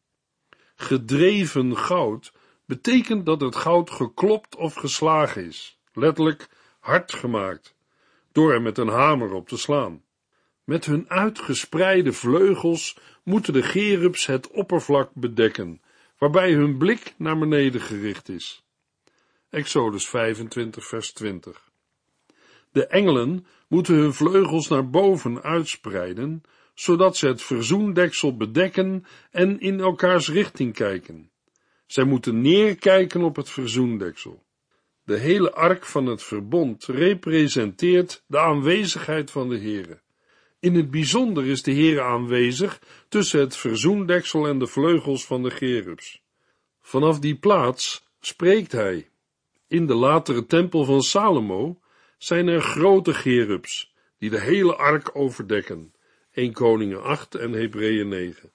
Gedreven 0.76 1.76
goud 1.76 2.32
betekent 2.64 3.26
dat 3.26 3.40
het 3.40 3.56
goud 3.56 3.90
geklopt 3.90 4.56
of 4.56 4.74
geslagen 4.74 5.46
is, 5.46 5.78
letterlijk 5.92 6.48
hard 6.80 7.12
gemaakt, 7.12 7.75
door 8.36 8.52
er 8.52 8.62
met 8.62 8.78
een 8.78 8.88
hamer 8.88 9.32
op 9.32 9.48
te 9.48 9.56
slaan. 9.56 10.02
Met 10.64 10.84
hun 10.84 11.10
uitgespreide 11.10 12.12
vleugels 12.12 12.98
moeten 13.22 13.52
de 13.52 13.62
gerubs 13.62 14.26
het 14.26 14.50
oppervlak 14.50 15.10
bedekken, 15.14 15.80
waarbij 16.18 16.52
hun 16.52 16.78
blik 16.78 17.14
naar 17.18 17.38
beneden 17.38 17.80
gericht 17.80 18.28
is. 18.28 18.64
Exodus 19.50 20.08
25, 20.08 20.86
vers 20.86 21.12
20. 21.12 21.70
De 22.72 22.86
engelen 22.86 23.46
moeten 23.68 23.94
hun 23.94 24.14
vleugels 24.14 24.68
naar 24.68 24.90
boven 24.90 25.42
uitspreiden, 25.42 26.42
zodat 26.74 27.16
ze 27.16 27.26
het 27.26 27.42
verzoendeksel 27.42 28.36
bedekken 28.36 29.06
en 29.30 29.60
in 29.60 29.80
elkaars 29.80 30.28
richting 30.28 30.74
kijken. 30.74 31.30
Zij 31.86 32.04
moeten 32.04 32.40
neerkijken 32.40 33.22
op 33.22 33.36
het 33.36 33.50
verzoendeksel. 33.50 34.45
De 35.06 35.18
hele 35.18 35.52
ark 35.52 35.84
van 35.84 36.06
het 36.06 36.22
verbond 36.22 36.84
representeert 36.84 38.24
de 38.26 38.38
aanwezigheid 38.38 39.30
van 39.30 39.48
de 39.48 39.58
Heere. 39.58 40.00
In 40.60 40.74
het 40.74 40.90
bijzonder 40.90 41.46
is 41.46 41.62
de 41.62 41.72
Heere 41.72 42.00
aanwezig 42.02 42.80
tussen 43.08 43.40
het 43.40 43.56
verzoendeksel 43.56 44.46
en 44.46 44.58
de 44.58 44.66
vleugels 44.66 45.26
van 45.26 45.42
de 45.42 45.50
gerubs. 45.50 46.22
Vanaf 46.80 47.18
die 47.18 47.36
plaats 47.36 48.08
spreekt 48.20 48.72
hij. 48.72 49.08
In 49.68 49.86
de 49.86 49.94
latere 49.94 50.46
tempel 50.46 50.84
van 50.84 51.02
Salomo 51.02 51.80
zijn 52.18 52.48
er 52.48 52.60
grote 52.60 53.14
gerubs, 53.14 53.94
die 54.18 54.30
de 54.30 54.40
hele 54.40 54.76
ark 54.76 55.10
overdekken. 55.12 55.94
1 56.32 56.52
Koningen 56.52 57.02
8 57.02 57.34
en 57.34 57.52
Hebreeën 57.52 58.08
9. 58.08 58.50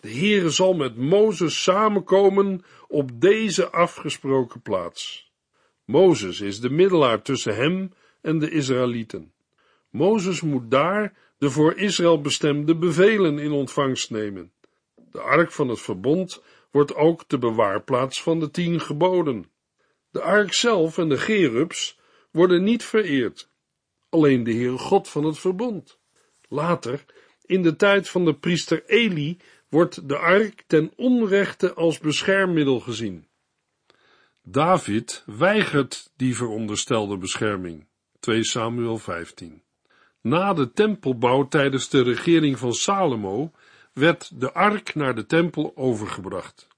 De 0.00 0.10
Heere 0.10 0.50
zal 0.50 0.74
met 0.74 0.96
Mozes 0.96 1.62
samenkomen 1.62 2.64
op 2.88 3.20
deze 3.20 3.70
afgesproken 3.70 4.62
plaats. 4.62 5.31
Mozes 5.92 6.40
is 6.40 6.60
de 6.60 6.70
middelaar 6.70 7.22
tussen 7.22 7.54
hem 7.54 7.92
en 8.20 8.38
de 8.38 8.50
Israëlieten. 8.50 9.32
Mozes 9.90 10.40
moet 10.40 10.70
daar 10.70 11.14
de 11.38 11.50
voor 11.50 11.78
Israël 11.78 12.20
bestemde 12.20 12.76
bevelen 12.76 13.38
in 13.38 13.50
ontvangst 13.50 14.10
nemen. 14.10 14.52
De 15.10 15.20
ark 15.20 15.52
van 15.52 15.68
het 15.68 15.80
verbond 15.80 16.42
wordt 16.70 16.94
ook 16.94 17.28
de 17.28 17.38
bewaarplaats 17.38 18.22
van 18.22 18.40
de 18.40 18.50
tien 18.50 18.80
geboden. 18.80 19.46
De 20.10 20.20
ark 20.20 20.52
zelf 20.52 20.98
en 20.98 21.08
de 21.08 21.18
gerubs 21.18 21.98
worden 22.30 22.62
niet 22.62 22.84
vereerd, 22.84 23.48
alleen 24.08 24.44
de 24.44 24.52
Heere 24.52 24.78
God 24.78 25.08
van 25.08 25.24
het 25.24 25.38
verbond. 25.38 25.98
Later, 26.48 27.04
in 27.46 27.62
de 27.62 27.76
tijd 27.76 28.08
van 28.08 28.24
de 28.24 28.34
priester 28.34 28.82
Eli, 28.86 29.36
wordt 29.68 30.08
de 30.08 30.16
ark 30.16 30.64
ten 30.66 30.92
onrechte 30.96 31.72
als 31.74 31.98
beschermmiddel 31.98 32.80
gezien. 32.80 33.26
David 34.44 35.22
weigert 35.26 36.10
die 36.16 36.36
veronderstelde 36.36 37.16
bescherming. 37.16 37.86
2 38.20 38.44
Samuel 38.44 38.98
15. 38.98 39.62
Na 40.20 40.52
de 40.52 40.72
tempelbouw 40.72 41.48
tijdens 41.48 41.88
de 41.88 42.02
regering 42.02 42.58
van 42.58 42.72
Salomo 42.72 43.52
werd 43.92 44.40
de 44.40 44.52
ark 44.52 44.94
naar 44.94 45.14
de 45.14 45.26
tempel 45.26 45.72
overgebracht. 45.74 46.68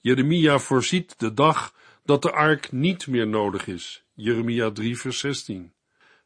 Jeremia 0.00 0.58
voorziet 0.58 1.18
de 1.18 1.34
dag 1.34 1.74
dat 2.04 2.22
de 2.22 2.32
ark 2.32 2.72
niet 2.72 3.06
meer 3.06 3.26
nodig 3.26 3.66
is. 3.66 4.04
Jeremia 4.14 4.70
3 4.70 4.98
vers 4.98 5.18
16. 5.18 5.72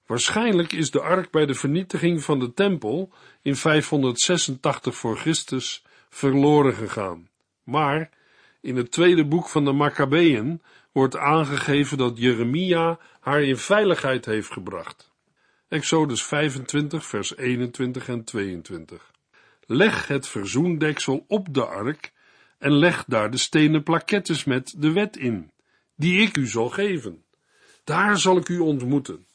Waarschijnlijk 0.07 0.73
is 0.73 0.91
de 0.91 1.01
ark 1.01 1.31
bij 1.31 1.47
de 1.47 1.55
vernietiging 1.55 2.25
van 2.25 2.39
de 2.39 2.55
tempel 2.55 3.13
in 3.43 3.57
586 3.57 4.95
voor 4.95 5.19
Christus 5.19 5.85
verloren 6.09 6.75
gegaan. 6.75 7.29
Maar 7.63 8.11
in 8.61 8.77
het 8.77 8.91
tweede 8.91 9.25
boek 9.25 9.49
van 9.49 9.65
de 9.65 9.73
Maccabeën 9.73 10.63
wordt 10.93 11.17
aangegeven 11.17 11.99
dat 11.99 12.19
Jeremia 12.19 12.99
haar 13.21 13.43
in 13.43 13.57
veiligheid 13.57 14.25
heeft 14.25 14.53
gebracht. 14.53 15.13
Exodus 15.69 16.25
25 16.25 17.07
vers 17.07 17.37
21 17.37 18.09
en 18.09 18.25
22. 18.25 19.11
Leg 19.67 20.07
het 20.07 20.29
verzoendeksel 20.29 21.25
op 21.29 21.55
de 21.55 21.67
ark 21.67 22.13
en 22.59 22.73
leg 22.73 23.05
daar 23.05 23.31
de 23.31 23.37
stenen 23.37 23.83
plakettes 23.83 24.45
met 24.45 24.75
de 24.77 24.93
wet 24.93 25.17
in, 25.17 25.51
die 25.97 26.21
ik 26.21 26.37
u 26.37 26.47
zal 26.47 26.69
geven. 26.69 27.25
Daar 27.85 28.19
zal 28.19 28.37
ik 28.37 28.49
u 28.49 28.59
ontmoeten. 28.59 29.27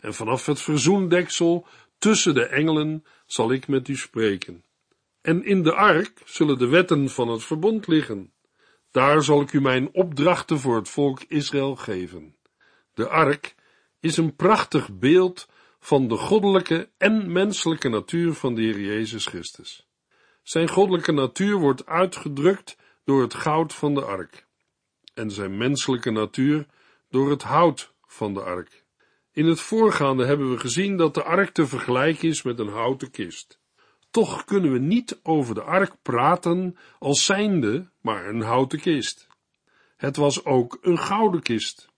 En 0.00 0.14
vanaf 0.14 0.46
het 0.46 0.60
verzoendeksel 0.60 1.66
tussen 1.98 2.34
de 2.34 2.46
engelen 2.46 3.04
zal 3.26 3.52
ik 3.52 3.68
met 3.68 3.88
u 3.88 3.96
spreken. 3.96 4.64
En 5.20 5.44
in 5.44 5.62
de 5.62 5.72
ark 5.72 6.22
zullen 6.24 6.58
de 6.58 6.66
wetten 6.66 7.10
van 7.10 7.28
het 7.28 7.44
verbond 7.44 7.86
liggen. 7.86 8.32
Daar 8.96 9.22
zal 9.22 9.40
ik 9.40 9.52
u 9.52 9.60
mijn 9.60 9.88
opdrachten 9.92 10.58
voor 10.58 10.76
het 10.76 10.88
volk 10.88 11.22
Israël 11.28 11.76
geven. 11.76 12.36
De 12.94 13.08
ark 13.08 13.54
is 14.00 14.16
een 14.16 14.36
prachtig 14.36 14.98
beeld 14.98 15.48
van 15.78 16.08
de 16.08 16.16
goddelijke 16.16 16.90
en 16.98 17.32
menselijke 17.32 17.88
natuur 17.88 18.34
van 18.34 18.54
de 18.54 18.62
Heer 18.62 18.80
Jezus 18.80 19.26
Christus. 19.26 19.86
Zijn 20.42 20.68
goddelijke 20.68 21.12
natuur 21.12 21.56
wordt 21.56 21.86
uitgedrukt 21.86 22.76
door 23.04 23.22
het 23.22 23.34
goud 23.34 23.74
van 23.74 23.94
de 23.94 24.04
ark 24.04 24.46
en 25.14 25.30
zijn 25.30 25.56
menselijke 25.56 26.10
natuur 26.10 26.66
door 27.08 27.30
het 27.30 27.42
hout 27.42 27.94
van 28.06 28.34
de 28.34 28.42
ark. 28.42 28.84
In 29.32 29.46
het 29.46 29.60
voorgaande 29.60 30.26
hebben 30.26 30.50
we 30.50 30.58
gezien 30.58 30.96
dat 30.96 31.14
de 31.14 31.22
ark 31.22 31.50
te 31.50 31.66
vergelijken 31.66 32.28
is 32.28 32.42
met 32.42 32.58
een 32.58 32.72
houten 32.72 33.10
kist. 33.10 33.60
Toch 34.16 34.44
kunnen 34.44 34.72
we 34.72 34.78
niet 34.78 35.20
over 35.22 35.54
de 35.54 35.62
ark 35.62 36.02
praten 36.02 36.76
als 36.98 37.24
zijnde 37.24 37.90
maar 38.00 38.28
een 38.28 38.40
houten 38.40 38.80
kist. 38.80 39.26
Het 39.96 40.16
was 40.16 40.44
ook 40.44 40.78
een 40.80 40.98
gouden 40.98 41.42
kist. 41.42 41.88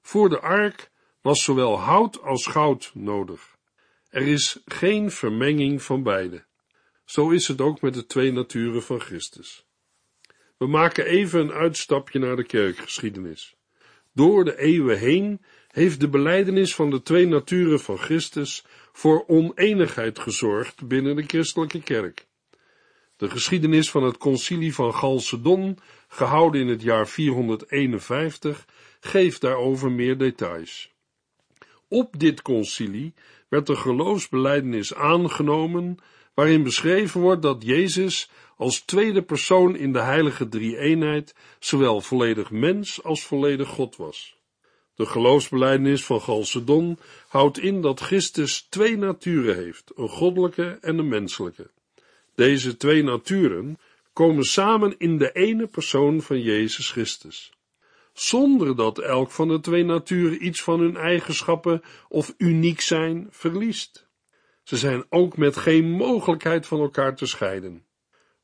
Voor 0.00 0.28
de 0.28 0.40
ark 0.40 0.90
was 1.20 1.42
zowel 1.42 1.78
hout 1.78 2.22
als 2.22 2.46
goud 2.46 2.90
nodig. 2.94 3.56
Er 4.08 4.26
is 4.26 4.62
geen 4.64 5.10
vermenging 5.10 5.82
van 5.82 6.02
beide. 6.02 6.44
Zo 7.04 7.30
is 7.30 7.48
het 7.48 7.60
ook 7.60 7.80
met 7.80 7.94
de 7.94 8.06
twee 8.06 8.32
naturen 8.32 8.82
van 8.82 9.00
Christus. 9.00 9.66
We 10.56 10.66
maken 10.66 11.06
even 11.06 11.40
een 11.40 11.52
uitstapje 11.52 12.18
naar 12.18 12.36
de 12.36 12.46
kerkgeschiedenis. 12.46 13.56
Door 14.12 14.44
de 14.44 14.58
eeuwen 14.58 14.98
heen 14.98 15.44
heeft 15.72 16.00
de 16.00 16.08
beleidenis 16.08 16.74
van 16.74 16.90
de 16.90 17.02
twee 17.02 17.26
naturen 17.26 17.80
van 17.80 17.98
Christus 17.98 18.64
voor 18.92 19.24
oneenigheid 19.26 20.18
gezorgd 20.18 20.88
binnen 20.88 21.16
de 21.16 21.22
christelijke 21.22 21.82
kerk. 21.82 22.26
De 23.16 23.30
geschiedenis 23.30 23.90
van 23.90 24.02
het 24.02 24.18
concilie 24.18 24.74
van 24.74 24.92
Chalcedon, 24.92 25.78
gehouden 26.08 26.60
in 26.60 26.68
het 26.68 26.82
jaar 26.82 27.08
451, 27.08 28.66
geeft 29.00 29.40
daarover 29.40 29.92
meer 29.92 30.18
details. 30.18 30.92
Op 31.88 32.18
dit 32.18 32.42
concilie 32.42 33.14
werd 33.48 33.66
de 33.66 33.76
geloofsbeleidenis 33.76 34.94
aangenomen, 34.94 35.96
waarin 36.34 36.62
beschreven 36.62 37.20
wordt 37.20 37.42
dat 37.42 37.62
Jezus 37.62 38.30
als 38.56 38.80
tweede 38.80 39.22
persoon 39.22 39.76
in 39.76 39.92
de 39.92 40.00
heilige 40.00 40.48
drie-eenheid 40.48 41.34
zowel 41.58 42.00
volledig 42.00 42.50
mens 42.50 43.02
als 43.02 43.24
volledig 43.24 43.68
God 43.68 43.96
was. 43.96 44.40
De 45.02 45.08
geloofsbelijdenis 45.08 46.04
van 46.04 46.20
Chalcedon 46.20 46.98
houdt 47.28 47.58
in 47.58 47.80
dat 47.80 48.00
Christus 48.00 48.66
twee 48.70 48.96
naturen 48.96 49.56
heeft, 49.56 49.92
een 49.96 50.08
goddelijke 50.08 50.78
en 50.80 50.98
een 50.98 51.08
menselijke. 51.08 51.70
Deze 52.34 52.76
twee 52.76 53.02
naturen 53.02 53.78
komen 54.12 54.44
samen 54.44 54.94
in 54.98 55.18
de 55.18 55.32
ene 55.32 55.66
persoon 55.66 56.20
van 56.20 56.40
Jezus 56.40 56.90
Christus. 56.90 57.52
zonder 58.12 58.76
dat 58.76 58.98
elk 58.98 59.30
van 59.30 59.48
de 59.48 59.60
twee 59.60 59.84
naturen 59.84 60.46
iets 60.46 60.62
van 60.62 60.80
hun 60.80 60.96
eigenschappen 60.96 61.82
of 62.08 62.34
uniek 62.38 62.80
zijn 62.80 63.28
verliest. 63.30 64.08
Ze 64.62 64.76
zijn 64.76 65.04
ook 65.08 65.36
met 65.36 65.56
geen 65.56 65.90
mogelijkheid 65.90 66.66
van 66.66 66.80
elkaar 66.80 67.16
te 67.16 67.26
scheiden. 67.26 67.84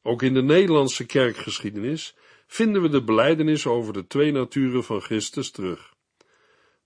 Ook 0.03 0.23
in 0.23 0.35
de 0.35 0.43
Nederlandse 0.43 1.07
kerkgeschiedenis 1.07 2.15
vinden 2.47 2.83
we 2.83 2.89
de 2.89 3.05
belijdenis 3.05 3.67
over 3.67 3.93
de 3.93 4.07
twee 4.07 4.33
naturen 4.33 4.85
van 4.85 5.01
Christus 5.01 5.51
terug. 5.51 5.97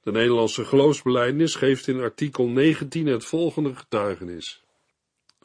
De 0.02 0.12
Nederlandse 0.12 0.64
geloofsbelijdenis 0.64 1.54
geeft 1.54 1.88
in 1.88 2.00
artikel 2.00 2.48
19 2.48 3.06
het 3.06 3.24
volgende 3.24 3.74
getuigenis. 3.74 4.62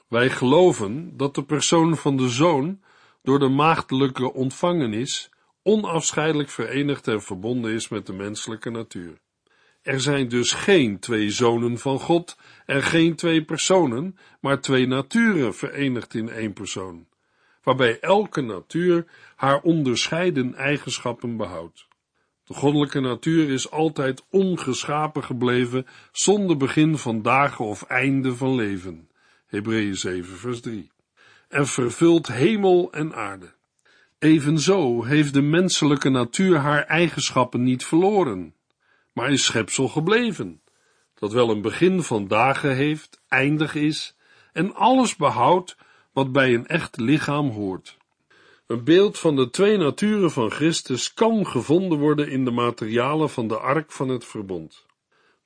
Wij 0.08 0.30
geloven 0.30 1.18
dat 1.18 1.36
de 1.36 1.44
persoon 1.44 1.98
van 1.98 2.18
de 2.18 2.30
Zoon 2.30 2.82
door 3.24 3.40
de 3.40 3.48
maagdelijke 3.48 4.34
ontvangenis 4.34 5.30
onafscheidelijk 5.64 6.50
verenigd 6.50 7.08
en 7.08 7.22
verbonden 7.22 7.72
is 7.72 7.88
met 7.88 8.06
de 8.06 8.14
menselijke 8.14 8.70
natuur. 8.70 9.18
Er 9.82 10.02
zijn 10.02 10.30
dus 10.30 10.52
geen 10.52 11.00
twee 11.00 11.30
zonen 11.30 11.78
van 11.78 12.00
God 12.00 12.38
en 12.66 12.84
geen 12.84 13.16
twee 13.16 13.44
personen, 13.44 14.18
maar 14.40 14.62
twee 14.62 14.88
naturen 14.88 15.56
verenigd 15.56 16.14
in 16.14 16.30
één 16.30 16.54
persoon, 16.54 17.08
waarbij 17.64 18.00
elke 18.00 18.42
natuur 18.42 19.06
haar 19.36 19.62
onderscheiden 19.62 20.56
eigenschappen 20.56 21.38
behoudt. 21.38 21.87
De 22.48 22.54
goddelijke 22.54 23.00
natuur 23.00 23.50
is 23.50 23.72
altijd 23.72 24.24
ongeschapen 24.30 25.24
gebleven, 25.24 25.88
zonder 26.12 26.58
begin 26.58 26.98
van 26.98 27.22
dagen 27.22 27.66
of 27.66 27.84
einde 27.84 28.36
van 28.36 28.56
leven. 28.56 29.10
Hebreeën 29.46 29.96
7 29.96 30.38
vers 30.38 30.62
3. 30.62 30.92
En 31.50 31.68
vervult 31.68 32.28
hemel 32.28 32.92
en 32.92 33.14
aarde. 33.14 33.54
Evenzo 34.20 35.04
heeft 35.04 35.34
de 35.34 35.42
menselijke 35.42 36.10
natuur 36.10 36.58
haar 36.58 36.84
eigenschappen 36.84 37.64
niet 37.64 37.86
verloren, 37.86 38.54
maar 39.14 39.32
is 39.32 39.46
schepsel 39.46 39.88
gebleven, 39.88 40.62
dat 41.14 41.32
wel 41.32 41.50
een 41.50 41.62
begin 41.62 42.04
van 42.04 42.28
dagen 42.28 42.76
heeft, 42.76 43.22
eindig 43.28 43.76
is 43.76 44.16
en 44.54 44.76
alles 44.76 45.16
behoudt 45.16 45.78
wat 46.14 46.32
bij 46.32 46.54
een 46.54 46.68
echt 46.68 46.98
lichaam 47.00 47.50
hoort. 47.50 47.98
Een 48.68 48.84
beeld 48.84 49.20
van 49.20 49.36
de 49.36 49.50
twee 49.50 49.78
naturen 49.78 50.32
van 50.32 50.52
Christus 50.52 51.14
kan 51.14 51.48
gevonden 51.48 51.98
worden 51.98 52.30
in 52.30 52.46
de 52.46 52.52
materialen 52.52 53.30
van 53.30 53.48
de 53.48 53.58
ark 53.58 53.92
van 53.92 54.10
het 54.10 54.26
verbond. 54.26 54.86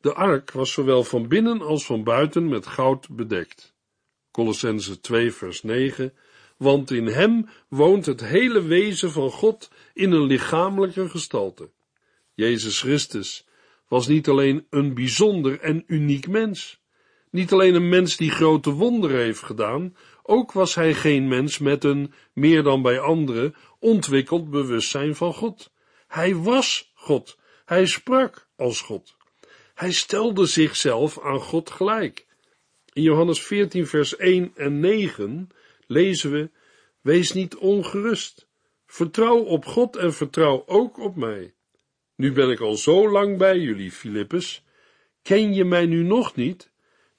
De 0.02 0.14
ark 0.14 0.52
was 0.52 0.72
zowel 0.72 1.04
van 1.04 1.28
binnen 1.28 1.62
als 1.62 1.86
van 1.86 2.04
buiten 2.04 2.50
met 2.50 2.68
goud 2.68 3.10
bedekt. 3.10 3.74
Colossense 4.32 5.00
2 5.00 5.32
vers 5.32 5.64
9 5.64 6.14
want 6.62 6.92
in 6.92 7.08
hem 7.08 7.50
woont 7.68 8.06
het 8.06 8.22
hele 8.22 8.62
wezen 8.62 9.12
van 9.12 9.32
God 9.32 9.72
in 9.94 10.12
een 10.12 10.26
lichamelijke 10.26 11.10
gestalte. 11.10 11.70
Jezus 12.34 12.82
Christus 12.82 13.48
was 13.88 14.08
niet 14.08 14.28
alleen 14.28 14.66
een 14.70 14.94
bijzonder 14.94 15.60
en 15.60 15.84
uniek 15.88 16.28
mens, 16.28 16.82
niet 17.30 17.52
alleen 17.52 17.76
een 17.76 17.90
mens 17.90 18.18
die 18.18 18.32
grote 18.32 18.72
wonderen 18.72 19.20
heeft 19.20 19.44
gedaan, 19.44 19.96
ook 20.24 20.52
was 20.52 20.76
hij 20.76 20.94
geen 20.94 21.28
mens 21.28 21.58
met 21.58 21.84
een, 21.84 22.14
meer 22.34 22.64
dan 22.64 22.82
bij 22.82 23.00
anderen, 23.00 23.56
ontwikkeld 23.80 24.50
bewustzijn 24.50 25.16
van 25.16 25.34
God. 25.34 25.72
Hij 26.08 26.36
was 26.36 26.92
God, 26.96 27.38
hij 27.66 27.86
sprak 27.86 28.48
als 28.56 28.82
God. 28.82 29.16
Hij 29.74 29.92
stelde 29.92 30.46
zichzelf 30.46 31.20
aan 31.20 31.40
God 31.40 31.70
gelijk. 31.70 32.28
In 32.94 33.02
Johannes 33.02 33.42
14 33.42 33.88
vers 33.88 34.16
1 34.16 34.52
en 34.56 34.80
9 34.80 35.50
lezen 35.88 36.32
we, 36.32 36.50
wees 37.02 37.32
niet 37.32 37.56
ongerust. 37.56 38.48
Vertrouw 38.86 39.38
op 39.38 39.66
God 39.66 39.96
en 39.96 40.14
vertrouw 40.14 40.64
ook 40.66 41.00
op 41.00 41.16
mij. 41.16 41.54
Nu 42.16 42.32
ben 42.32 42.50
ik 42.50 42.60
al 42.60 42.76
zo 42.76 43.10
lang 43.10 43.38
bij 43.38 43.60
jullie, 43.60 43.92
Filippus. 43.92 44.64
Ken 45.22 45.54
je 45.54 45.66
mij 45.66 45.86
nu 45.86 46.04
nog 46.04 46.36
niet? 46.36 46.71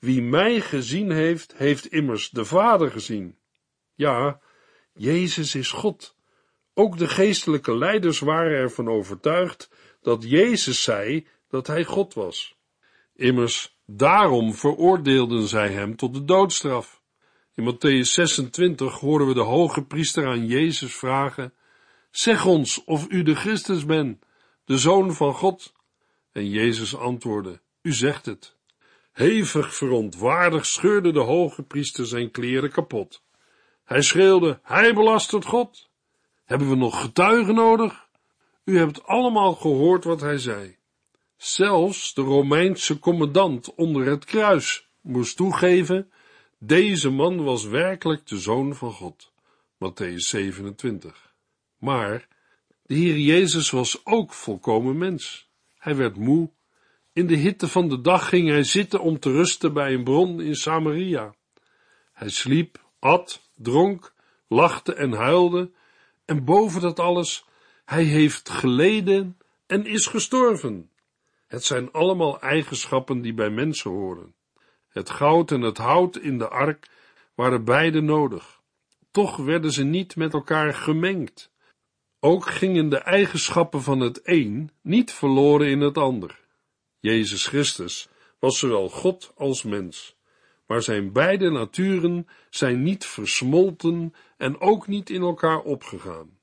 Wie 0.03 0.23
mij 0.23 0.61
gezien 0.61 1.11
heeft, 1.11 1.55
heeft 1.57 1.87
immers 1.87 2.31
de 2.31 2.45
Vader 2.45 2.91
gezien. 2.91 3.39
Ja, 3.95 4.41
Jezus 4.93 5.55
is 5.55 5.71
God. 5.71 6.17
Ook 6.75 6.99
de 6.99 7.09
geestelijke 7.09 7.77
leiders 7.77 8.19
waren 8.19 8.53
ervan 8.53 8.89
overtuigd 8.89 9.71
dat 10.01 10.23
Jezus 10.23 10.83
zei 10.83 11.27
dat 11.49 11.67
hij 11.67 11.85
God 11.85 12.15
was. 12.15 12.57
Immers, 13.15 13.77
daarom 13.87 14.55
veroordeelden 14.55 15.49
zij 15.49 15.69
hem 15.69 15.97
tot 15.97 16.15
de 16.15 16.25
doodstraf. 16.25 17.03
In 17.55 17.75
Matthäus 17.75 18.09
26 18.09 18.99
horen 18.99 19.27
we 19.27 19.35
de 19.35 19.41
hoge 19.41 19.85
priester 19.85 20.27
aan 20.27 20.47
Jezus 20.47 20.95
vragen, 20.95 21.55
zeg 22.11 22.47
ons 22.47 22.85
of 22.85 23.07
u 23.09 23.23
de 23.23 23.35
Christus 23.35 23.85
bent, 23.85 24.25
de 24.65 24.79
Zoon 24.79 25.15
van 25.15 25.35
God. 25.35 25.73
En 26.33 26.49
Jezus 26.49 26.97
antwoordde, 26.97 27.61
u 27.83 27.93
zegt 27.93 28.27
het. 28.27 28.61
Hevig 29.13 29.75
verontwaardigd 29.75 30.67
scheurde 30.67 31.13
de 31.13 31.21
hoge 31.21 31.63
priester 31.63 32.07
zijn 32.07 32.31
kleren 32.31 32.71
kapot. 32.71 33.23
Hij 33.85 34.03
schreeuwde, 34.03 34.61
hij 34.63 34.95
belastert 34.95 35.45
God. 35.45 35.91
Hebben 36.45 36.69
we 36.69 36.77
nog 36.77 37.01
getuigen 37.01 37.55
nodig? 37.55 38.09
U 38.65 38.79
hebt 38.79 39.07
allemaal 39.07 39.55
gehoord 39.55 40.05
wat 40.05 40.21
hij 40.21 40.39
zei. 40.39 40.77
Zelfs 41.37 42.15
de 42.15 42.23
Romeinse 42.23 42.99
commandant 42.99 43.75
onder 43.75 44.07
het 44.07 44.25
kruis 44.25 44.89
moest 45.01 45.37
toegeven 45.37 46.13
deze 46.65 47.11
man 47.11 47.45
was 47.45 47.65
werkelijk 47.65 48.27
de 48.27 48.39
zoon 48.39 48.75
van 48.75 48.93
God. 48.93 49.33
Matthäus 49.75 50.15
27. 50.15 51.35
Maar 51.79 52.29
de 52.83 52.95
Heer 52.95 53.19
Jezus 53.19 53.71
was 53.71 54.01
ook 54.05 54.33
volkomen 54.33 54.99
mens. 54.99 55.51
Hij 55.79 55.97
werd 55.97 56.17
moe. 56.17 56.51
In 57.15 57.27
de 57.27 57.37
hitte 57.37 57.69
van 57.69 57.89
de 57.89 58.01
dag 58.01 58.29
ging 58.29 58.49
hij 58.49 58.63
zitten 58.63 59.01
om 59.01 59.19
te 59.19 59.31
rusten 59.33 59.73
bij 59.73 59.95
een 59.95 60.05
bron 60.05 60.41
in 60.41 60.57
Samaria. 60.57 61.35
Hij 62.13 62.31
sliep, 62.31 62.85
at, 62.99 63.49
dronk, 63.57 64.15
lachte 64.49 64.95
en 64.95 65.13
huilde, 65.13 65.71
en 66.25 66.45
boven 66.45 66.81
dat 66.81 67.01
alles, 67.01 67.45
hij 67.85 68.05
heeft 68.05 68.49
geleden 68.49 69.39
en 69.67 69.87
is 69.87 70.07
gestorven. 70.07 70.91
Het 71.47 71.65
zijn 71.65 71.93
allemaal 71.93 72.41
eigenschappen 72.41 73.21
die 73.21 73.35
bij 73.35 73.51
mensen 73.51 73.91
horen. 73.91 74.35
Het 74.89 75.11
goud 75.11 75.51
en 75.51 75.61
het 75.61 75.79
hout 75.79 76.17
in 76.17 76.39
de 76.39 76.49
ark 76.49 76.89
waren 77.35 77.65
beide 77.65 78.01
nodig. 78.01 78.61
Toch 79.11 79.37
werden 79.37 79.73
ze 79.73 79.85
niet 79.85 80.17
met 80.17 80.33
elkaar 80.33 80.75
gemengd. 80.75 81.51
Ook 82.21 82.47
gingen 82.47 82.89
de 82.89 82.99
eigenschappen 82.99 83.83
van 83.83 84.01
het 84.01 84.21
een 84.23 84.71
niet 84.83 85.13
verloren 85.13 85.69
in 85.69 85.81
het 85.81 85.99
ander. 85.99 86.42
Jezus 87.03 87.47
Christus 87.47 88.09
was 88.39 88.59
zowel 88.59 88.89
God 88.89 89.33
als 89.37 89.63
mens, 89.63 90.17
maar 90.67 90.83
zijn 90.83 91.13
beide 91.13 91.51
naturen 91.51 92.29
zijn 92.51 92.83
niet 92.83 93.07
versmolten 93.07 94.15
en 94.37 94.61
ook 94.61 94.87
niet 94.87 95.11
in 95.11 95.23
elkaar 95.23 95.61
opgegaan. 95.61 96.39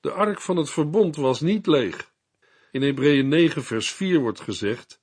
De 0.00 0.10
ark 0.10 0.40
van 0.40 0.56
het 0.56 0.70
verbond 0.70 1.16
was 1.16 1.40
niet 1.40 1.66
leeg. 1.66 2.12
In 2.70 2.82
Hebreeën 2.82 3.28
9 3.28 3.64
vers 3.64 3.92
4 3.92 4.20
wordt 4.20 4.40
gezegd, 4.40 5.00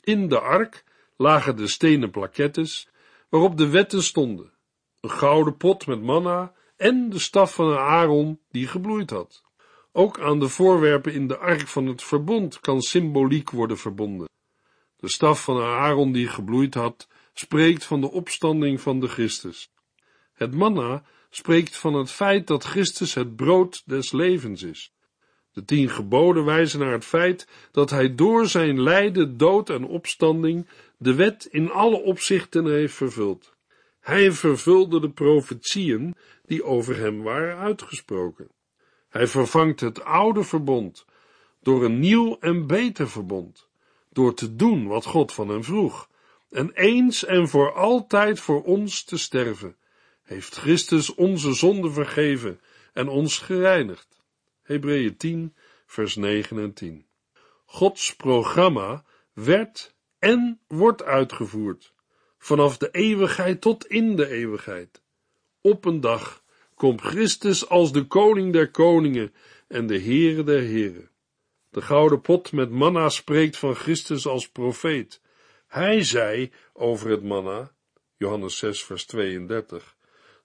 in 0.00 0.28
de 0.28 0.40
ark 0.40 0.84
lagen 1.16 1.56
de 1.56 1.66
stenen 1.66 2.10
plakettes 2.10 2.88
waarop 3.28 3.56
de 3.56 3.68
wetten 3.68 4.02
stonden, 4.02 4.52
een 5.00 5.10
gouden 5.10 5.56
pot 5.56 5.86
met 5.86 6.02
manna 6.02 6.52
en 6.76 7.10
de 7.10 7.18
staf 7.18 7.54
van 7.54 7.76
Aaron 7.76 8.40
die 8.50 8.66
gebloeid 8.66 9.10
had. 9.10 9.42
Ook 9.92 10.20
aan 10.20 10.38
de 10.38 10.48
voorwerpen 10.48 11.12
in 11.12 11.26
de 11.26 11.38
ark 11.38 11.68
van 11.68 11.86
het 11.86 12.02
verbond 12.02 12.60
kan 12.60 12.80
symboliek 12.80 13.50
worden 13.50 13.78
verbonden. 13.78 14.34
De 15.06 15.12
staf 15.12 15.42
van 15.42 15.62
Aaron 15.62 16.12
die 16.12 16.28
gebloeid 16.28 16.74
had, 16.74 17.08
spreekt 17.32 17.84
van 17.84 18.00
de 18.00 18.10
opstanding 18.10 18.80
van 18.80 19.00
de 19.00 19.08
Christus. 19.08 19.70
Het 20.32 20.54
manna 20.54 21.02
spreekt 21.30 21.76
van 21.76 21.94
het 21.94 22.10
feit 22.10 22.46
dat 22.46 22.64
Christus 22.64 23.14
het 23.14 23.36
brood 23.36 23.82
des 23.84 24.12
levens 24.12 24.62
is. 24.62 24.92
De 25.52 25.64
tien 25.64 25.88
geboden 25.88 26.44
wijzen 26.44 26.80
naar 26.80 26.92
het 26.92 27.04
feit 27.04 27.48
dat 27.70 27.90
hij 27.90 28.14
door 28.14 28.46
zijn 28.46 28.82
lijden, 28.82 29.36
dood 29.36 29.70
en 29.70 29.84
opstanding 29.84 30.68
de 30.96 31.14
wet 31.14 31.48
in 31.50 31.70
alle 31.70 32.02
opzichten 32.02 32.66
heeft 32.66 32.94
vervuld. 32.94 33.54
Hij 34.00 34.32
vervulde 34.32 35.00
de 35.00 35.10
profetieën 35.10 36.14
die 36.46 36.64
over 36.64 36.96
hem 36.96 37.22
waren 37.22 37.56
uitgesproken. 37.56 38.48
Hij 39.08 39.26
vervangt 39.26 39.80
het 39.80 40.04
oude 40.04 40.42
verbond 40.42 41.04
door 41.62 41.84
een 41.84 41.98
nieuw 41.98 42.36
en 42.40 42.66
beter 42.66 43.08
verbond, 43.08 43.65
door 44.16 44.34
te 44.34 44.56
doen 44.56 44.86
wat 44.86 45.04
God 45.04 45.32
van 45.32 45.48
hem 45.48 45.64
vroeg, 45.64 46.08
en 46.50 46.70
eens 46.72 47.24
en 47.24 47.48
voor 47.48 47.72
altijd 47.72 48.40
voor 48.40 48.62
ons 48.62 49.04
te 49.04 49.16
sterven, 49.16 49.76
heeft 50.22 50.54
Christus 50.54 51.14
onze 51.14 51.52
zonde 51.52 51.90
vergeven 51.90 52.60
en 52.92 53.08
ons 53.08 53.38
gereinigd. 53.38 54.22
Hebreeën 54.62 55.16
10, 55.16 55.54
vers 55.86 56.16
9 56.16 56.58
en 56.58 56.72
10. 56.72 57.06
Gods 57.64 58.16
programma 58.16 59.04
werd 59.32 59.94
en 60.18 60.60
wordt 60.66 61.02
uitgevoerd, 61.02 61.92
vanaf 62.38 62.76
de 62.76 62.90
eeuwigheid 62.90 63.60
tot 63.60 63.86
in 63.86 64.16
de 64.16 64.28
eeuwigheid. 64.28 65.02
Op 65.60 65.84
een 65.84 66.00
dag 66.00 66.42
komt 66.74 67.00
Christus 67.00 67.68
als 67.68 67.92
de 67.92 68.04
koning 68.06 68.52
der 68.52 68.70
koningen 68.70 69.34
en 69.68 69.86
de 69.86 70.00
Heere 70.00 70.44
der 70.44 70.60
heren. 70.60 71.10
De 71.76 71.82
gouden 71.82 72.20
pot 72.20 72.52
met 72.52 72.70
manna 72.70 73.08
spreekt 73.08 73.56
van 73.56 73.74
Christus 73.74 74.26
als 74.26 74.48
profeet. 74.48 75.20
Hij 75.66 76.02
zei 76.02 76.52
over 76.72 77.10
het 77.10 77.22
manna, 77.22 77.70
Johannes 78.16 78.58
6 78.58 78.84
vers 78.84 79.06
32, 79.06 79.96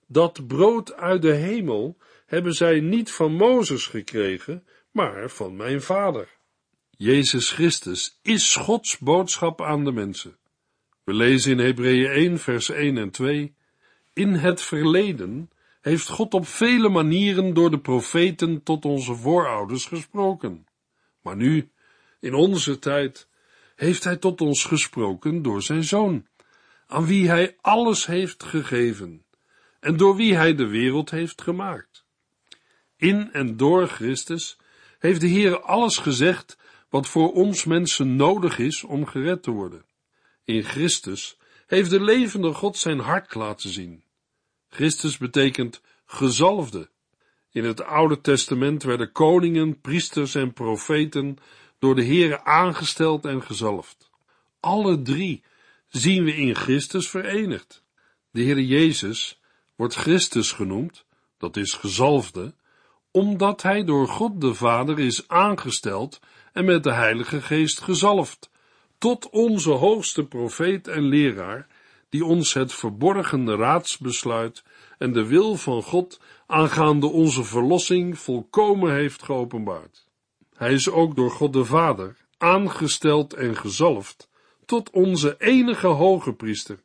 dat 0.08 0.48
brood 0.48 0.94
uit 0.94 1.22
de 1.22 1.34
hemel 1.34 1.98
hebben 2.26 2.54
zij 2.54 2.80
niet 2.80 3.12
van 3.12 3.34
Mozes 3.34 3.88
gekregen, 3.88 4.66
maar 4.92 5.30
van 5.30 5.56
mijn 5.56 5.82
vader. 5.82 6.38
Jezus 6.90 7.52
Christus 7.52 8.20
is 8.22 8.56
Gods 8.56 8.98
boodschap 8.98 9.62
aan 9.62 9.84
de 9.84 9.92
mensen. 9.92 10.38
We 11.04 11.14
lezen 11.14 11.52
in 11.52 11.66
Hebreeën 11.66 12.12
1 12.12 12.40
vers 12.40 12.70
1 12.70 12.98
en 12.98 13.10
2, 13.10 13.56
in 14.14 14.34
het 14.34 14.62
verleden 14.62 15.50
heeft 15.82 16.10
God 16.10 16.34
op 16.34 16.48
vele 16.48 16.90
manieren 16.90 17.54
door 17.54 17.72
de 17.72 17.80
profeten 17.80 18.64
tot 18.64 18.86
onze 18.86 19.16
voorouders 19.16 19.86
gesproken. 19.86 20.66
Maar 21.22 21.36
nu, 21.36 21.72
in 22.20 22.34
onze 22.34 22.80
tijd, 22.80 23.28
heeft 23.76 24.04
Hij 24.04 24.18
tot 24.18 24.42
ons 24.42 24.64
gesproken 24.64 25.42
door 25.42 25.62
Zijn 25.62 25.84
Zoon, 25.84 26.28
aan 26.88 27.06
wie 27.06 27.28
Hij 27.28 27.56
alles 27.62 28.06
heeft 28.06 28.44
gegeven 28.44 29.26
en 29.80 29.98
door 29.98 30.16
wie 30.16 30.36
Hij 30.36 30.56
de 30.56 30.68
wereld 30.68 31.10
heeft 31.10 31.42
gemaakt. 31.42 32.06
In 32.98 33.32
en 33.32 33.58
door 33.58 33.88
Christus 33.88 34.58
heeft 35.00 35.22
de 35.22 35.28
Heer 35.28 35.60
alles 35.60 35.98
gezegd 35.98 36.58
wat 36.90 37.08
voor 37.08 37.34
ons 37.34 37.66
mensen 37.66 38.16
nodig 38.16 38.60
is 38.60 38.84
om 38.84 39.06
gered 39.06 39.44
te 39.44 39.52
worden. 39.52 39.86
In 40.44 40.64
Christus 40.64 41.38
heeft 41.68 41.90
de 41.90 42.02
levende 42.02 42.54
God 42.54 42.78
zijn 42.78 43.00
hart 43.00 43.34
laten 43.34 43.70
zien. 43.70 44.04
Christus 44.70 45.18
betekent 45.18 45.82
gezalfde. 46.06 46.90
In 47.52 47.64
het 47.64 47.84
Oude 47.84 48.22
Testament 48.22 48.84
werden 48.84 49.12
koningen, 49.12 49.82
priesters 49.82 50.36
en 50.36 50.54
profeten 50.54 51.38
door 51.80 51.96
de 51.96 52.06
Heere 52.06 52.44
aangesteld 52.44 53.26
en 53.26 53.44
gezalfd. 53.44 54.10
Alle 54.60 55.02
drie 55.02 55.44
zien 55.88 56.24
we 56.24 56.36
in 56.36 56.56
Christus 56.56 57.10
verenigd. 57.10 57.84
De 58.32 58.44
Heere 58.44 58.68
Jezus 58.68 59.42
wordt 59.76 59.96
Christus 59.96 60.52
genoemd, 60.52 61.06
dat 61.38 61.58
is 61.58 61.74
gezalfde, 61.74 62.54
omdat 63.12 63.62
hij 63.62 63.84
door 63.84 64.08
God 64.08 64.42
de 64.42 64.54
Vader 64.54 65.00
is 65.00 65.28
aangesteld 65.28 66.20
en 66.54 66.66
met 66.66 66.84
de 66.84 66.94
Heilige 66.94 67.42
Geest 67.42 67.82
gezalfd, 67.82 68.50
tot 68.98 69.30
onze 69.30 69.72
hoogste 69.72 70.26
profeet 70.26 70.88
en 70.88 71.04
leraar, 71.04 71.68
die 72.10 72.26
ons 72.26 72.54
het 72.54 72.74
verborgen 72.74 73.56
raadsbesluit 73.56 74.64
en 74.98 75.14
de 75.14 75.26
wil 75.26 75.56
van 75.56 75.84
God 75.84 76.20
aangaande 76.52 77.08
onze 77.08 77.44
verlossing 77.44 78.20
volkomen 78.20 78.94
heeft 78.94 79.24
geopenbaard. 79.24 80.08
Hij 80.54 80.74
is 80.74 80.90
ook 80.90 81.16
door 81.16 81.32
God 81.32 81.54
de 81.54 81.66
Vader 81.66 82.18
aangesteld 82.38 83.34
en 83.34 83.58
gezalfd 83.58 84.30
tot 84.66 84.90
onze 84.90 85.36
enige 85.38 85.88
hoge 85.88 86.34
priester, 86.34 86.80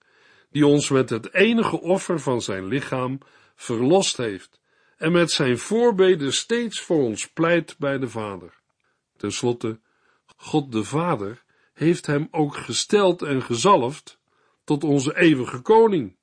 die 0.50 0.66
ons 0.66 0.88
met 0.90 1.11
het 1.11 1.35
enige 1.35 1.81
offer 1.81 2.20
van 2.20 2.40
zijn 2.42 2.66
lichaam 2.66 3.18
verlost 3.55 4.16
heeft 4.16 4.61
en 4.96 5.12
met 5.12 5.31
zijn 5.31 5.59
voorbeden 5.59 6.33
steeds 6.33 6.81
voor 6.81 7.02
ons 7.02 7.29
pleit 7.29 7.74
bij 7.79 7.98
de 7.98 8.09
Vader. 8.09 8.61
Ten 9.16 9.33
slotte, 9.33 9.81
God 10.37 10.72
de 10.72 10.85
Vader 10.85 11.44
heeft 11.74 12.07
hem 12.07 12.29
ook 12.31 12.57
gesteld 12.57 13.22
en 13.22 13.42
gezalfd 13.42 14.18
tot 14.64 14.85
onze 14.85 15.16
eeuwige 15.18 15.61
koning, 15.61 16.16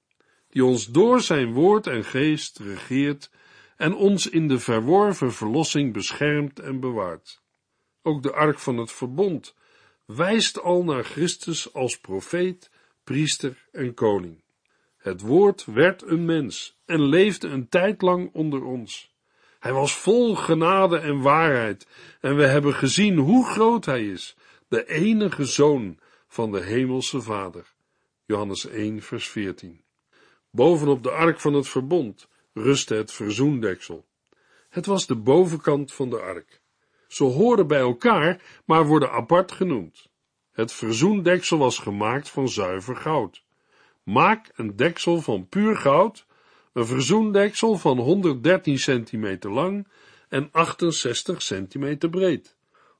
die 0.53 0.65
ons 0.65 0.85
door 0.85 1.21
zijn 1.21 1.53
woord 1.53 1.87
en 1.87 2.03
geest 2.03 2.59
regeert 2.59 3.29
en 3.77 3.95
ons 3.95 4.29
in 4.29 4.47
de 4.47 4.59
verworven 4.59 5.33
verlossing 5.33 5.93
beschermt 5.93 6.59
en 6.59 6.79
bewaart. 6.79 7.41
Ook 8.01 8.23
de 8.23 8.33
ark 8.33 8.59
van 8.59 8.77
het 8.77 8.91
verbond 8.91 9.55
wijst 10.05 10.61
al 10.61 10.83
naar 10.83 11.03
Christus 11.03 11.73
als 11.73 11.99
profeet, 11.99 12.69
priester 13.03 13.67
en 13.71 13.93
koning. 13.93 14.43
Het 14.97 15.21
woord 15.21 15.65
werd 15.65 16.01
een 16.01 16.25
mens 16.25 16.77
en 16.85 17.01
leefde 17.01 17.47
een 17.47 17.69
tijd 17.69 18.01
lang 18.01 18.29
onder 18.33 18.63
ons. 18.63 19.11
Hij 19.59 19.73
was 19.73 19.95
vol 19.95 20.35
genade 20.35 20.97
en 20.97 21.21
waarheid 21.21 21.87
en 22.19 22.35
we 22.35 22.45
hebben 22.45 22.73
gezien 22.73 23.17
hoe 23.17 23.45
groot 23.45 23.85
hij 23.85 24.05
is, 24.05 24.35
de 24.67 24.87
enige 24.87 25.45
zoon 25.45 25.99
van 26.27 26.51
de 26.51 26.61
hemelse 26.61 27.21
vader. 27.21 27.65
Johannes 28.25 28.65
1 28.65 29.01
vers 29.01 29.29
14. 29.29 29.81
Bovenop 30.55 31.03
de 31.03 31.11
ark 31.11 31.39
van 31.39 31.53
het 31.53 31.67
verbond 31.67 32.27
rustte 32.53 32.95
het 32.95 33.11
verzoendeksel. 33.11 34.05
Het 34.69 34.85
was 34.85 35.07
de 35.07 35.15
bovenkant 35.15 35.93
van 35.93 36.09
de 36.09 36.19
ark. 36.19 36.61
Ze 37.07 37.23
horen 37.23 37.67
bij 37.67 37.79
elkaar, 37.79 38.61
maar 38.65 38.85
worden 38.85 39.11
apart 39.11 39.51
genoemd. 39.51 40.09
Het 40.51 40.71
verzoendeksel 40.71 41.57
was 41.57 41.77
gemaakt 41.77 42.29
van 42.29 42.49
zuiver 42.49 42.95
goud. 42.95 43.43
Maak 44.03 44.51
een 44.55 44.75
deksel 44.75 45.21
van 45.21 45.47
puur 45.47 45.77
goud, 45.77 46.25
een 46.73 46.85
verzoendeksel 46.85 47.77
van 47.77 47.97
113 47.97 48.79
centimeter 48.79 49.51
lang 49.51 49.87
en 50.29 50.49
68 50.51 51.41
centimeter 51.41 52.09
breed. 52.09 52.55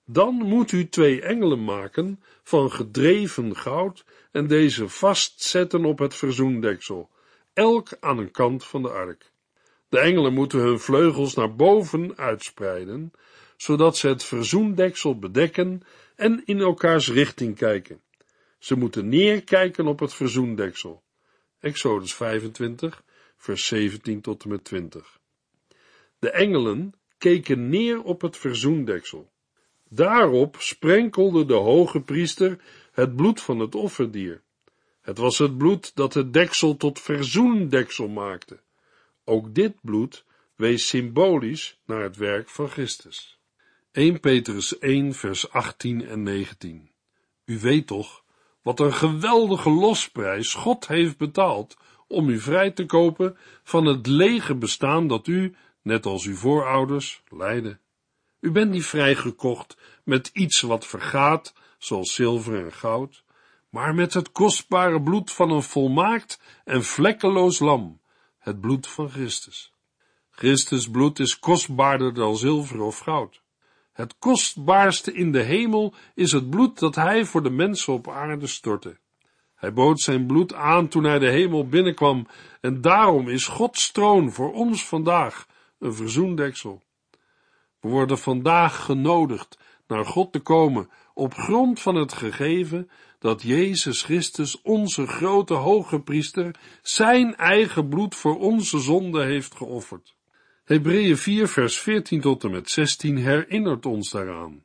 Dan 0.06 0.34
moet 0.34 0.72
u 0.72 0.90
twee 0.90 1.22
engelen 1.22 1.64
maken 1.64 2.24
van 2.44 2.72
gedreven 2.72 3.56
goud 3.56 4.06
en 4.32 4.48
deze 4.48 4.90
vastzetten 4.90 5.86
op 5.86 6.00
het 6.00 6.16
verzoendeksel, 6.16 7.10
elk 7.54 7.90
aan 8.00 8.18
een 8.18 8.32
kant 8.32 8.66
van 8.66 8.82
de 8.82 8.90
ark. 8.90 9.32
De 9.90 10.00
engelen 10.00 10.34
moeten 10.34 10.60
hun 10.60 10.80
vleugels 10.80 11.34
naar 11.34 11.56
boven 11.56 12.18
uitspreiden, 12.18 13.12
zodat 13.58 13.98
ze 13.98 14.08
het 14.08 14.24
verzoendeksel 14.24 15.20
bedekken 15.20 15.82
en 16.16 16.42
in 16.46 16.60
elkaars 16.60 17.10
richting 17.10 17.56
kijken. 17.56 18.02
Ze 18.60 18.76
moeten 18.76 19.10
neerkijken 19.10 19.88
op 19.88 20.00
het 20.00 20.14
verzoendeksel. 20.14 21.04
Exodus 21.60 22.14
25, 22.14 23.04
vers 23.38 23.68
17 23.68 24.22
tot 24.22 24.44
en 24.44 24.50
met 24.50 24.64
20. 24.64 25.20
De 26.20 26.32
engelen 26.32 26.94
keken 27.18 27.70
neer 27.70 28.04
op 28.04 28.22
het 28.22 28.38
verzoendeksel. 28.38 29.32
Daarop 29.90 30.56
sprenkelde 30.60 31.46
de 31.46 31.54
hoge 31.54 32.02
priester 32.02 32.60
het 32.92 33.16
bloed 33.16 33.42
van 33.42 33.60
het 33.60 33.76
offerdier. 33.76 34.42
Het 35.04 35.18
was 35.18 35.38
het 35.38 35.58
bloed 35.58 35.96
dat 35.96 36.14
het 36.14 36.34
deksel 36.34 36.78
tot 36.78 37.00
verzoendeksel 37.00 38.08
maakte. 38.08 38.60
Ook 39.24 39.56
dit 39.56 39.76
bloed 39.82 40.26
wees 40.56 40.88
symbolisch 40.88 41.80
naar 41.86 42.02
het 42.02 42.18
werk 42.18 42.50
van 42.50 42.70
Christus. 42.70 43.38
1 43.92 44.20
Petrus 44.20 44.80
1 44.80 45.14
vers 45.14 45.50
18 45.50 46.08
en 46.08 46.24
19 46.24 46.90
U 47.46 47.60
weet 47.60 47.88
toch 47.88 48.24
wat 48.62 48.80
een 48.80 48.94
geweldige 48.94 49.70
losprijs 49.70 50.54
God 50.54 50.88
heeft 50.88 51.18
betaald 51.18 51.78
om 52.08 52.30
u 52.30 52.40
vrij 52.40 52.72
te 52.72 52.86
kopen 52.86 53.38
van 53.64 53.86
het 53.86 54.08
lege 54.08 54.56
bestaan 54.56 55.08
dat 55.08 55.28
u, 55.28 55.56
net 55.82 56.06
als 56.06 56.26
uw 56.26 56.36
voorouders, 56.36 57.22
leidde. 57.30 57.78
U 58.40 58.52
bent 58.52 58.72
niet 58.72 58.86
vrijgekocht 58.86 59.78
met 60.04 60.30
iets 60.34 60.62
wat 60.62 60.88
vergaat, 60.88 61.54
zoals 61.78 62.14
zilver 62.14 62.66
en 62.66 62.74
goud, 62.74 63.23
maar 63.74 63.96
met 63.96 64.14
het 64.14 64.32
kostbare 64.32 65.02
bloed 65.02 65.32
van 65.32 65.52
een 65.52 65.64
volmaakt 65.64 66.40
en 66.64 66.84
vlekkeloos 66.84 67.60
lam, 67.60 68.00
het 68.40 68.62
bloed 68.62 68.88
van 68.88 69.10
Christus. 69.10 69.74
Christus 70.32 70.90
bloed 70.90 71.20
is 71.20 71.40
kostbaarder 71.40 72.14
dan 72.14 72.38
zilver 72.38 72.82
of 72.82 73.00
goud. 73.00 73.42
Het 73.94 74.16
kostbaarste 74.20 75.14
in 75.14 75.32
de 75.32 75.42
hemel 75.42 75.94
is 76.16 76.32
het 76.32 76.50
bloed 76.50 76.80
dat 76.80 76.96
hij 76.96 77.26
voor 77.26 77.44
de 77.44 77.50
mensen 77.50 77.94
op 77.94 78.10
aarde 78.10 78.48
stortte. 78.48 78.98
Hij 79.56 79.74
bood 79.74 80.00
zijn 80.00 80.26
bloed 80.26 80.54
aan 80.54 80.88
toen 80.88 81.04
hij 81.04 81.20
de 81.20 81.30
hemel 81.30 81.68
binnenkwam 81.68 82.28
en 82.62 82.82
daarom 82.82 83.30
is 83.30 83.48
Gods 83.48 83.92
troon 83.92 84.32
voor 84.32 84.54
ons 84.54 84.88
vandaag 84.88 85.48
een 85.80 85.94
verzoendeksel. 85.94 86.82
We 87.80 87.90
worden 87.90 88.18
vandaag 88.18 88.86
genodigd 88.86 89.58
naar 89.88 90.06
God 90.06 90.32
te 90.32 90.40
komen 90.40 90.90
op 91.14 91.34
grond 91.34 91.80
van 91.80 91.96
het 91.96 92.14
gegeven 92.14 92.90
dat 93.24 93.42
Jezus 93.42 94.02
Christus, 94.02 94.62
onze 94.62 95.08
grote 95.08 95.54
hoge 95.54 96.00
priester, 96.00 96.56
zijn 96.82 97.36
eigen 97.36 97.88
bloed 97.90 98.16
voor 98.16 98.40
onze 98.40 98.80
zonde 98.80 99.24
heeft 99.24 99.56
geofferd. 99.56 100.16
Hebreeën 100.64 101.18
4 101.18 101.48
vers 101.48 101.80
14 101.80 102.22
tot 102.22 102.44
en 102.44 102.52
met 102.52 102.70
16 102.70 103.18
herinnert 103.18 103.86
ons 103.86 104.10
daaraan. 104.10 104.64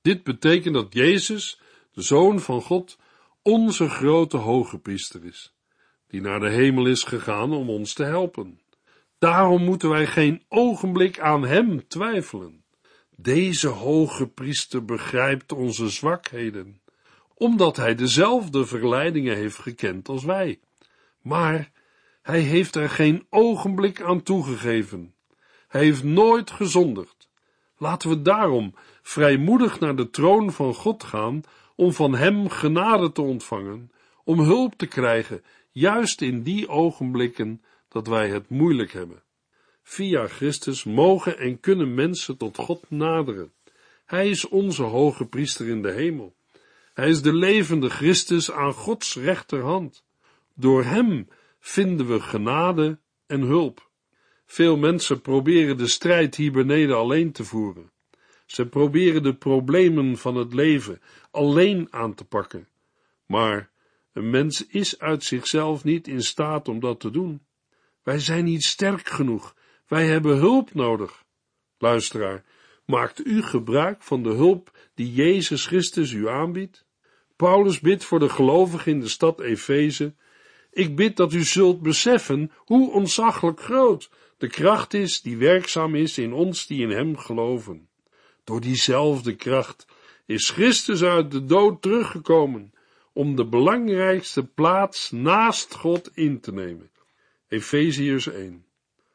Dit 0.00 0.22
betekent 0.22 0.74
dat 0.74 0.92
Jezus, 0.92 1.60
de 1.92 2.02
Zoon 2.02 2.40
van 2.40 2.62
God, 2.62 2.98
onze 3.42 3.88
grote 3.88 4.36
hoge 4.36 4.78
priester 4.78 5.24
is, 5.24 5.54
die 6.08 6.20
naar 6.20 6.40
de 6.40 6.50
hemel 6.50 6.86
is 6.86 7.02
gegaan 7.02 7.52
om 7.52 7.70
ons 7.70 7.92
te 7.92 8.04
helpen. 8.04 8.60
Daarom 9.18 9.64
moeten 9.64 9.88
wij 9.88 10.06
geen 10.06 10.42
ogenblik 10.48 11.20
aan 11.20 11.44
hem 11.44 11.88
twijfelen. 11.88 12.64
Deze 13.16 13.68
hoge 13.68 14.28
priester 14.28 14.84
begrijpt 14.84 15.52
onze 15.52 15.88
zwakheden, 15.88 16.81
omdat 17.34 17.76
hij 17.76 17.94
dezelfde 17.94 18.66
verleidingen 18.66 19.36
heeft 19.36 19.58
gekend 19.58 20.08
als 20.08 20.24
wij. 20.24 20.60
Maar 21.22 21.70
hij 22.22 22.40
heeft 22.40 22.74
er 22.74 22.88
geen 22.88 23.26
ogenblik 23.30 24.00
aan 24.00 24.22
toegegeven. 24.22 25.14
Hij 25.68 25.82
heeft 25.82 26.02
nooit 26.02 26.50
gezondigd. 26.50 27.28
Laten 27.76 28.08
we 28.08 28.22
daarom 28.22 28.74
vrijmoedig 29.02 29.80
naar 29.80 29.96
de 29.96 30.10
troon 30.10 30.52
van 30.52 30.74
God 30.74 31.04
gaan 31.04 31.42
om 31.76 31.92
van 31.92 32.14
Hem 32.14 32.48
genade 32.48 33.12
te 33.12 33.22
ontvangen, 33.22 33.90
om 34.24 34.40
hulp 34.40 34.74
te 34.76 34.86
krijgen, 34.86 35.42
juist 35.70 36.20
in 36.20 36.42
die 36.42 36.68
ogenblikken 36.68 37.62
dat 37.88 38.06
wij 38.06 38.28
het 38.28 38.48
moeilijk 38.48 38.92
hebben. 38.92 39.22
Via 39.82 40.26
Christus 40.26 40.84
mogen 40.84 41.38
en 41.38 41.60
kunnen 41.60 41.94
mensen 41.94 42.36
tot 42.36 42.56
God 42.56 42.84
naderen. 42.88 43.52
Hij 44.04 44.28
is 44.28 44.48
onze 44.48 44.82
hoge 44.82 45.26
priester 45.26 45.68
in 45.68 45.82
de 45.82 45.90
hemel. 45.90 46.34
Hij 47.02 47.10
is 47.10 47.22
de 47.22 47.32
levende 47.32 47.90
Christus 47.90 48.50
aan 48.50 48.72
Gods 48.72 49.16
rechterhand. 49.16 50.04
Door 50.54 50.84
Hem 50.84 51.28
vinden 51.60 52.08
we 52.08 52.20
genade 52.20 52.98
en 53.26 53.40
hulp. 53.40 53.90
Veel 54.46 54.76
mensen 54.76 55.20
proberen 55.20 55.76
de 55.76 55.86
strijd 55.86 56.34
hier 56.34 56.52
beneden 56.52 56.96
alleen 56.96 57.32
te 57.32 57.44
voeren. 57.44 57.90
Ze 58.46 58.66
proberen 58.66 59.22
de 59.22 59.34
problemen 59.34 60.16
van 60.16 60.36
het 60.36 60.54
leven 60.54 61.00
alleen 61.30 61.86
aan 61.90 62.14
te 62.14 62.24
pakken. 62.24 62.68
Maar 63.26 63.70
een 64.12 64.30
mens 64.30 64.66
is 64.66 64.98
uit 64.98 65.24
zichzelf 65.24 65.84
niet 65.84 66.08
in 66.08 66.22
staat 66.22 66.68
om 66.68 66.80
dat 66.80 67.00
te 67.00 67.10
doen. 67.10 67.42
Wij 68.02 68.18
zijn 68.18 68.44
niet 68.44 68.64
sterk 68.64 69.08
genoeg. 69.08 69.54
Wij 69.86 70.06
hebben 70.06 70.36
hulp 70.36 70.74
nodig. 70.74 71.24
Luisteraar, 71.78 72.44
maakt 72.84 73.26
u 73.26 73.42
gebruik 73.42 74.02
van 74.02 74.22
de 74.22 74.32
hulp 74.32 74.78
die 74.94 75.12
Jezus 75.12 75.66
Christus 75.66 76.12
u 76.12 76.28
aanbiedt? 76.28 76.84
Paulus 77.36 77.80
bidt 77.80 78.04
voor 78.04 78.18
de 78.18 78.28
gelovigen 78.28 78.92
in 78.92 79.00
de 79.00 79.08
stad 79.08 79.40
Efeze. 79.40 80.14
Ik 80.70 80.96
bid 80.96 81.16
dat 81.16 81.32
u 81.32 81.44
zult 81.44 81.82
beseffen 81.82 82.52
hoe 82.56 82.90
ontzaglijk 82.90 83.60
groot 83.60 84.10
de 84.38 84.48
kracht 84.48 84.94
is 84.94 85.22
die 85.22 85.36
werkzaam 85.36 85.94
is 85.94 86.18
in 86.18 86.32
ons 86.32 86.66
die 86.66 86.82
in 86.82 86.90
hem 86.90 87.16
geloven. 87.16 87.88
Door 88.44 88.60
diezelfde 88.60 89.34
kracht 89.34 89.86
is 90.26 90.50
Christus 90.50 91.02
uit 91.02 91.30
de 91.30 91.44
dood 91.44 91.82
teruggekomen 91.82 92.72
om 93.12 93.36
de 93.36 93.46
belangrijkste 93.46 94.44
plaats 94.44 95.10
naast 95.10 95.74
God 95.74 96.10
in 96.14 96.40
te 96.40 96.52
nemen. 96.52 96.90
Efeziërs 97.48 98.26
1. 98.26 98.64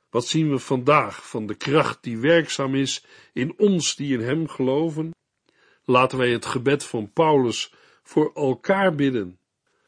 Wat 0.10 0.28
zien 0.28 0.50
we 0.50 0.60
vandaag 0.60 1.30
van 1.30 1.48
de 1.48 1.56
kracht 1.56 2.04
die 2.04 2.18
werkzaam 2.18 2.76
is 2.76 3.06
in 3.34 3.54
ons 3.58 3.96
die 3.96 4.14
in 4.14 4.22
hem 4.26 4.48
geloven? 4.48 5.12
Laten 5.84 6.18
wij 6.18 6.32
het 6.32 6.46
gebed 6.46 6.84
van 6.84 7.12
Paulus 7.14 7.74
voor 8.08 8.32
elkaar 8.34 8.96
bidden. 8.96 9.40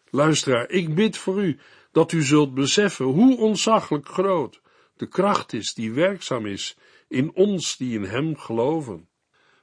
Luisteraar, 0.09 0.69
ik 0.69 0.95
bid 0.95 1.17
voor 1.17 1.43
u 1.43 1.59
dat 1.91 2.11
u 2.11 2.23
zult 2.23 2.53
beseffen 2.53 3.05
hoe 3.05 3.37
ontzaglijk 3.37 4.07
groot 4.07 4.61
de 4.95 5.07
kracht 5.07 5.53
is 5.53 5.73
die 5.73 5.91
werkzaam 5.91 6.45
is 6.45 6.77
in 7.07 7.31
ons 7.33 7.77
die 7.77 7.93
in 7.93 8.03
hem 8.03 8.37
geloven. 8.37 9.07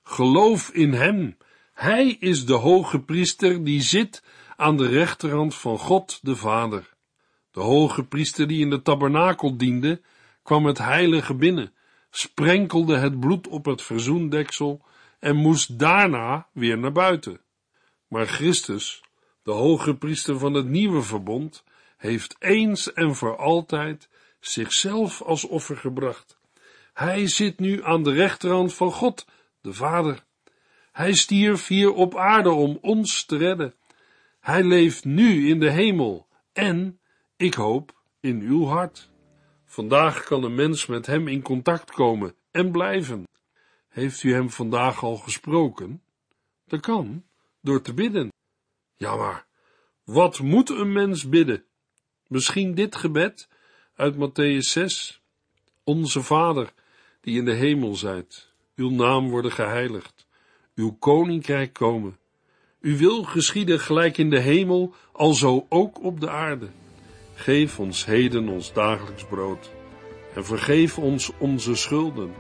Geloof 0.03 0.71
in 0.71 0.93
hem. 0.93 1.37
Hij 1.73 2.17
is 2.21 2.47
de 2.47 2.55
hoge 2.55 3.01
priester 3.01 3.65
die 3.65 3.81
zit 3.81 4.23
aan 4.57 4.77
de 4.77 4.89
rechterhand 4.89 5.55
van 5.55 5.79
God 5.79 6.19
de 6.23 6.37
Vader. 6.37 6.95
De 7.51 7.61
hoge 7.61 8.05
priester 8.05 8.47
die 8.47 8.61
in 8.61 8.71
de 8.71 8.83
tabernakel 8.83 9.57
diende, 9.57 10.01
kwam 10.43 10.67
het 10.67 10.79
heilige 10.79 11.35
binnen, 11.35 11.73
sprenkelde 12.11 12.97
het 12.97 13.21
bloed 13.21 13.49
op 13.49 13.65
het 13.65 13.83
verzoendeksel 13.83 14.85
en 15.19 15.37
moest 15.37 15.79
daarna 15.79 16.49
weer 16.53 16.79
naar 16.79 16.93
buiten. 16.93 17.41
Maar 18.09 18.27
Christus, 18.27 19.03
de 19.43 19.51
hoge 19.51 19.97
priester 19.97 20.39
van 20.39 20.55
het 20.55 20.67
nieuwe 20.67 21.03
verbond, 21.03 21.65
heeft 21.97 22.37
eens 22.39 22.93
en 22.93 23.15
voor 23.15 23.37
altijd 23.37 24.09
zichzelf 24.41 25.23
als 25.23 25.45
offer 25.45 25.77
gebracht. 25.77 26.39
Hij 26.93 27.27
zit 27.27 27.59
nu 27.59 27.85
aan 27.85 28.03
de 28.03 28.13
rechterhand 28.13 28.75
van 28.75 28.93
God, 28.93 29.27
de 29.61 29.73
Vader. 29.73 30.25
Hij 30.93 31.15
stierf 31.15 31.67
hier 31.67 31.93
op 31.93 32.17
aarde 32.17 32.51
om 32.51 32.79
ons 32.81 33.25
te 33.25 33.37
redden. 33.37 33.75
Hij 34.41 34.63
leeft 34.63 35.05
nu 35.05 35.49
in 35.49 35.61
de 35.61 35.71
hemel 35.71 36.27
en, 36.53 37.01
ik 37.37 37.55
hoop, 37.55 37.95
in 38.21 38.41
uw 38.41 38.65
hart. 38.65 39.11
Vandaag 39.65 40.25
kan 40.25 40.43
een 40.43 40.55
mens 40.55 40.87
met 40.87 41.07
hem 41.07 41.29
in 41.29 41.43
contact 41.43 41.91
komen 41.91 42.35
en 42.51 42.71
blijven. 42.71 43.25
Heeft 43.89 44.23
u 44.23 44.33
hem 44.33 44.51
vandaag 44.51 45.03
al 45.03 45.17
gesproken? 45.17 46.03
Dat 46.67 46.81
kan, 46.81 47.25
door 47.67 47.83
te 47.83 47.95
bidden. 47.95 48.33
Ja, 48.97 49.17
maar 49.17 49.47
wat 50.05 50.41
moet 50.41 50.71
een 50.71 50.93
mens 50.93 51.29
bidden? 51.29 51.65
Misschien 52.27 52.75
dit 52.75 52.97
gebed 52.97 53.49
uit 53.95 54.15
Matthäus 54.15 54.59
6. 54.71 55.21
Onze 55.85 56.23
Vader, 56.23 56.73
die 57.21 57.39
in 57.39 57.45
de 57.45 57.53
hemel 57.53 57.95
zijt, 57.95 58.53
uw 58.77 58.91
naam 58.91 59.29
worden 59.29 59.53
geheiligd, 59.53 60.27
uw 60.75 60.97
koninkrijk 60.99 61.73
komen. 61.73 62.19
Uw 62.81 62.97
wil 62.97 63.23
geschieden 63.23 63.81
gelijk 63.81 64.19
in 64.19 64.31
de 64.31 64.41
hemel, 64.41 64.95
alzo 65.13 65.67
ook 65.69 66.03
op 66.03 66.21
de 66.21 66.31
aarde. 66.31 66.69
Geef 67.35 67.79
ons 67.79 68.05
heden 68.05 68.49
ons 68.49 68.73
dagelijks 68.73 69.25
brood. 69.25 69.71
En 70.35 70.45
vergeef 70.45 70.99
ons 70.99 71.33
onze 71.39 71.75
schulden, 71.75 72.35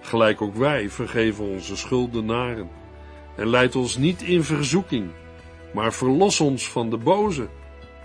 gelijk 0.00 0.40
ook 0.40 0.54
wij 0.54 0.90
vergeven 0.90 1.44
onze 1.44 1.76
schuldenaren. 1.76 2.81
En 3.36 3.46
leid 3.46 3.76
ons 3.76 3.96
niet 3.96 4.22
in 4.22 4.44
verzoeking, 4.44 5.10
maar 5.72 5.92
verlos 5.92 6.40
ons 6.40 6.68
van 6.68 6.90
de 6.90 6.96
boze. 6.96 7.48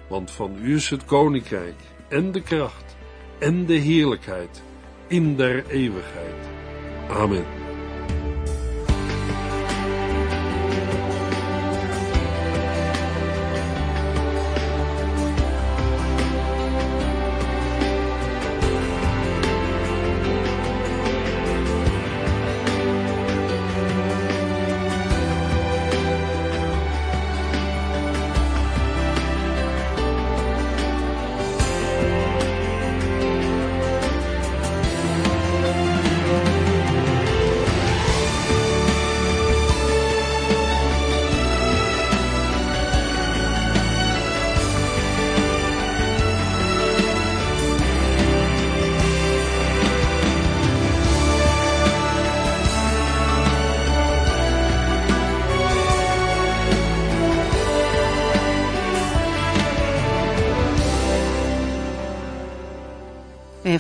Want 0.08 0.32
van 0.32 0.58
u 0.62 0.76
is 0.76 0.90
het 0.90 1.06
koninkrijk 1.06 1.76
en 2.10 2.32
de 2.32 2.42
kracht 2.42 2.96
en 3.40 3.66
de 3.66 3.74
heerlijkheid 3.74 4.62
in 5.08 5.36
der 5.36 5.66
eeuwigheid. 5.68 6.50
Amen. 7.10 7.57